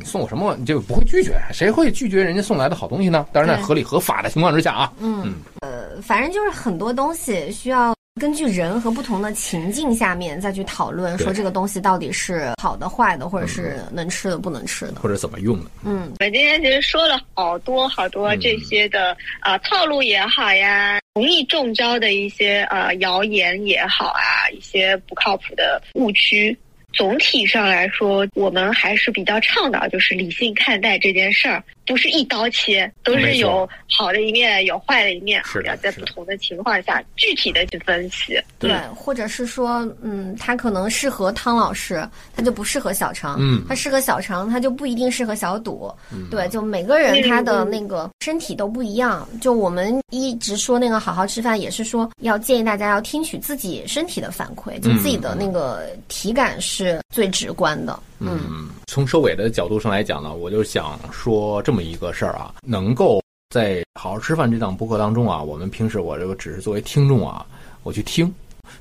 [0.02, 1.40] 你送我什么，你就不会拒绝？
[1.52, 3.24] 谁会拒绝人家送来的好东西呢？
[3.32, 4.92] 当然，在合理合法的情况之下啊。
[4.98, 14.94] 嗯呃，反正就是很多东西需要根据人和不同的情境下面再去讨论，说这个东西到底是好的、坏的，或者是能吃的、不能吃的。
[15.00, 15.70] 或者怎么用的。
[15.84, 26.56] 嗯我们今天其实说了好多好多这些的啊、呃套路也好呀，容易中招的一些呃谣言也好啊，一些不靠谱的误区。
[26.92, 38.40] 总体上来说，我们还是比较倡导就是理性看待这件事儿，不是一刀切，都是有好的一面，有坏的一面，是要在不同的情况下具体的去分析。
[38.58, 43.36] 对，或者是说，嗯，他可能适合汤老师，他就不适合小常。
[43.40, 45.92] 嗯他适合小常，他就不一定适合小赌。
[46.30, 49.28] 对，就每个人他的那个身体都不一样。
[49.40, 57.92] 就我们一直说那个好好吃饭，也是说要建议大家要听取自己身体的反馈，就自己的那个体感是最直观的。
[57.92, 67.44] 嗯嗯，从收尾的角度上来讲呢，我就想说这么一个事儿啊，能够在好好吃饭这档播客当中啊，我们平时我这个只是作为听众啊，
[67.82, 68.32] 我去听。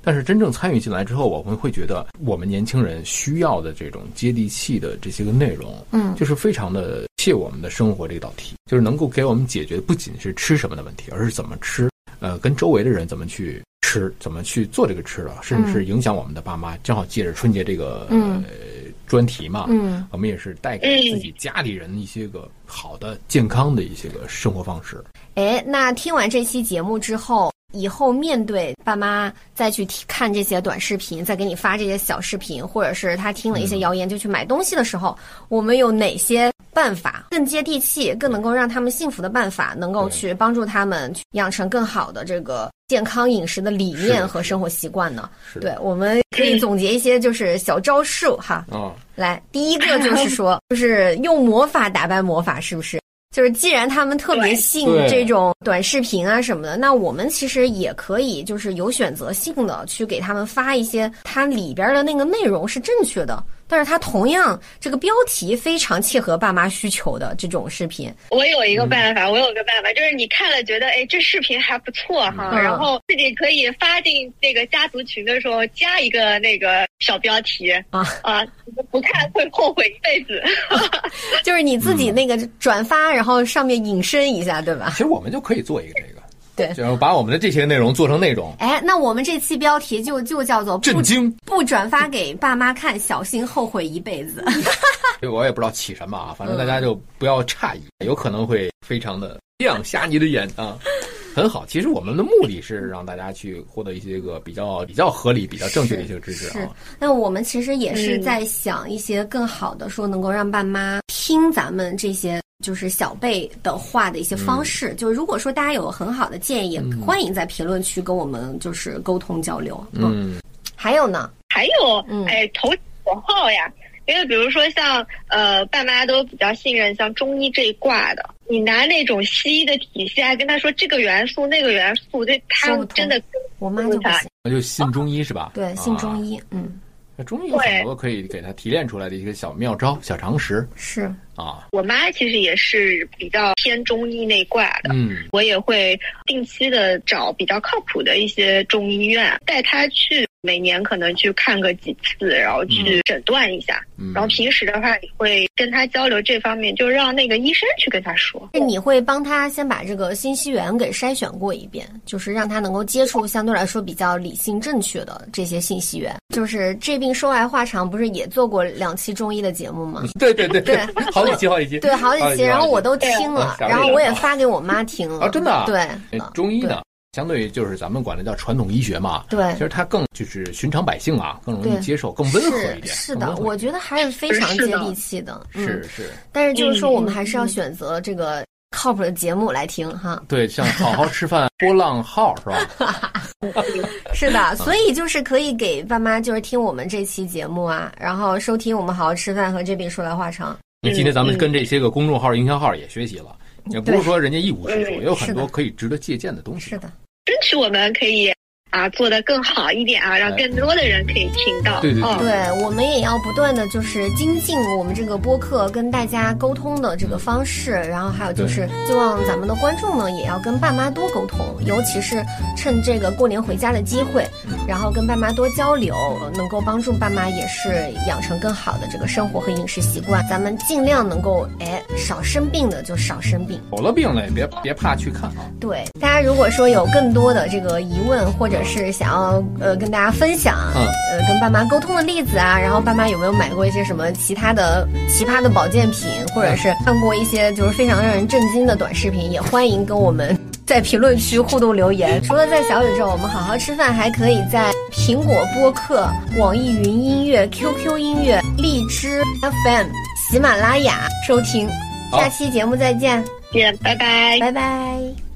[0.04, 11.90] 但是真正参与进来之后，我们会觉得我们年轻人需要的这种接地气的这些个内容，嗯就是非常的切我们的生活这道题，就是能够给我们解决不仅是吃什么的问题，而是怎么吃，
[12.20, 16.78] 呃，跟周围的人怎么去吃，怎么去做这个吃的，甚至是影响我们的爸妈。
[16.78, 20.08] 正好借着春节这个、嗯呃、专题嘛，嗯。
[20.10, 25.04] 我们也是带给自己家里人一些个好的、健康的一些个生活方式。
[25.36, 35.18] 哎，那听完这期节目之后，以后面对爸妈再去看这些短视频，再给你发这些小视频，或者是他听了一些谣言就去买东西的时候，
[35.50, 45.30] 我们有哪些办法更接地气、更能够让他们幸福的办法，能够去帮助他们去养成更好的这个健康饮食的理念和生活习惯呢？
[45.52, 48.66] 是对，我们可以总结一些就是小招数哈。
[48.72, 53.00] 啊，来，第一个就是说， 就是用魔法打败魔法，是不是？
[53.34, 63.42] 就是既然他们特别信这种短视频啊什么的，那我们其实也可以就是有选择性的去给他们发一些它里边的那个内容是正确的，
[63.72, 68.14] 但是它同样这个标题非常切合爸妈需求的这种视频。
[68.30, 78.46] 我有一个办法，我有个办法，就是你看了觉得，哎，这视频还不错哈，嗯然后自己可以发进那个家族群的时候加一个那个小标题啊啊，
[78.92, 80.44] 不看会后悔一辈子。
[81.42, 84.98] 就是你自己那个转发，然后上面引申一下，对吧其？
[84.98, 86.21] 实我们就可以做一个这个，
[86.56, 91.32] 对就是把我们的这些内容做成内容哎，那我们这期标题就就叫做不震惊。
[91.46, 94.44] 不转发给爸妈看，小心后悔一辈子。
[95.32, 100.78] 我也不知道起什么啊，反正大家就不要诧异，有可能会非常的亮瞎你的眼啊。
[101.34, 114.94] 很好，其实我们的目的是让大家去获得一些个比较比较合理、比较正确的一些知识是啊。，那我们其实也是嗯在想一些更好的，说能够让爸妈听咱们这些就是小辈的话的一些方式。
[114.96, 120.40] 就如果说大家有很好的建议，嗯欢迎在评论区跟我们就是沟通交流。，嗯，
[120.76, 122.70] 还有呢，还有嗯，哎，投
[123.04, 123.72] 口号呀。
[124.08, 133.22] 因为比如说像呃，爸妈都比较信任像中医这一挂的，你拿那种西医的体系，还跟他说这个元素那个元素，这他真的
[133.60, 135.52] 我妈就不行，那就信中医是吧？
[135.54, 136.32] 对，信中医。
[136.32, 136.82] 医，嗯，
[137.22, 140.68] 那中医有很多可以给他提炼出来的一些小妙招、小常识。
[140.76, 141.02] 是，
[141.36, 141.68] 啊。
[141.72, 153.80] 我妈其实也是比较偏中医那挂的，嗯，我也会定期的找比较靠谱的一些中医院，带她去，每年可能去看个几次，然后去诊断一下。
[153.98, 158.50] 嗯然后平时的话，你会跟他交流这方面，就让那个医生去跟他说。
[158.56, 166.16] 是你会帮他先把这个信息源给筛选过一遍，就是让他能够接触相对来说比较理性正确的这些信息源。
[166.34, 170.04] 就是这病说来话长，不是也做过两期中医的节目吗？
[170.20, 170.78] 对对对对
[171.14, 171.80] 好几期好几期。
[171.80, 175.26] 对，好几期，然后我都听了，然后我也发给我妈听了。
[175.26, 176.82] 啊真的啊对哎，中医呢，
[177.14, 182.88] 相对于就是咱们管的叫传统医学嘛，对其实它更就是寻常百姓啊，更容易接受，更温和一点。
[182.88, 185.46] 是是的，我觉得还是非常接地气的。
[185.54, 188.46] 嗯是，是，但是就是说，嗯我们还是要选择这个
[188.76, 190.24] 靠谱的节目来听哈。
[190.30, 193.12] 对，像好好吃饭波浪号是吧？
[194.14, 200.58] 是的，所以就是可以给爸妈就是听我们这期节目啊，然后收听我们好好吃饭和这病说来话长。
[200.82, 203.36] 那今天咱们跟这些个公众号、营销号也学习了，
[203.68, 206.72] 也不是说人家一无是处，嗯也有很多可以值得借鉴的东西。
[206.72, 206.92] 是的，
[207.26, 208.32] 争取我们可以
[208.72, 211.80] 啊做得更好一点啊，让更多的人可以听到。
[211.82, 222.24] 对对对嗯对，我们也要不断的就是精进我们这个播客跟大家沟通的这个方式，然后还有就是希望咱们的观众呢也要跟爸妈多沟通，尤其是
[222.58, 224.26] 趁这个过年回家的机会，
[224.68, 225.96] 然后跟爸妈多交流，
[226.34, 230.26] 能够帮助爸妈也是养成更好的这个生活和饮食习惯。
[230.30, 233.60] 咱们尽量能够哎少生病的就少生病。
[233.74, 235.52] 有了病了也别别怕去看啊。
[235.60, 250.38] 对，大家如果说有更多的这个疑问，或者是想要呃跟大家分享，嗯呃跟爸妈沟通的例子啊，然后爸妈有没有买过一些什么其他的奇葩的保健品，或者是看过一些就是非常让人震惊的短视频，也欢迎跟我们。
[250.66, 256.08] 在评论区互动留言， 除了在小宇宙，我们好好吃饭，还可以在苹果播客、
[256.38, 259.88] 网易云音乐、QQ 音乐、荔枝 FM、
[260.30, 261.68] 喜马拉雅收听。
[262.14, 264.38] 下期节目再见，见，拜拜。
[264.40, 265.31] 拜拜。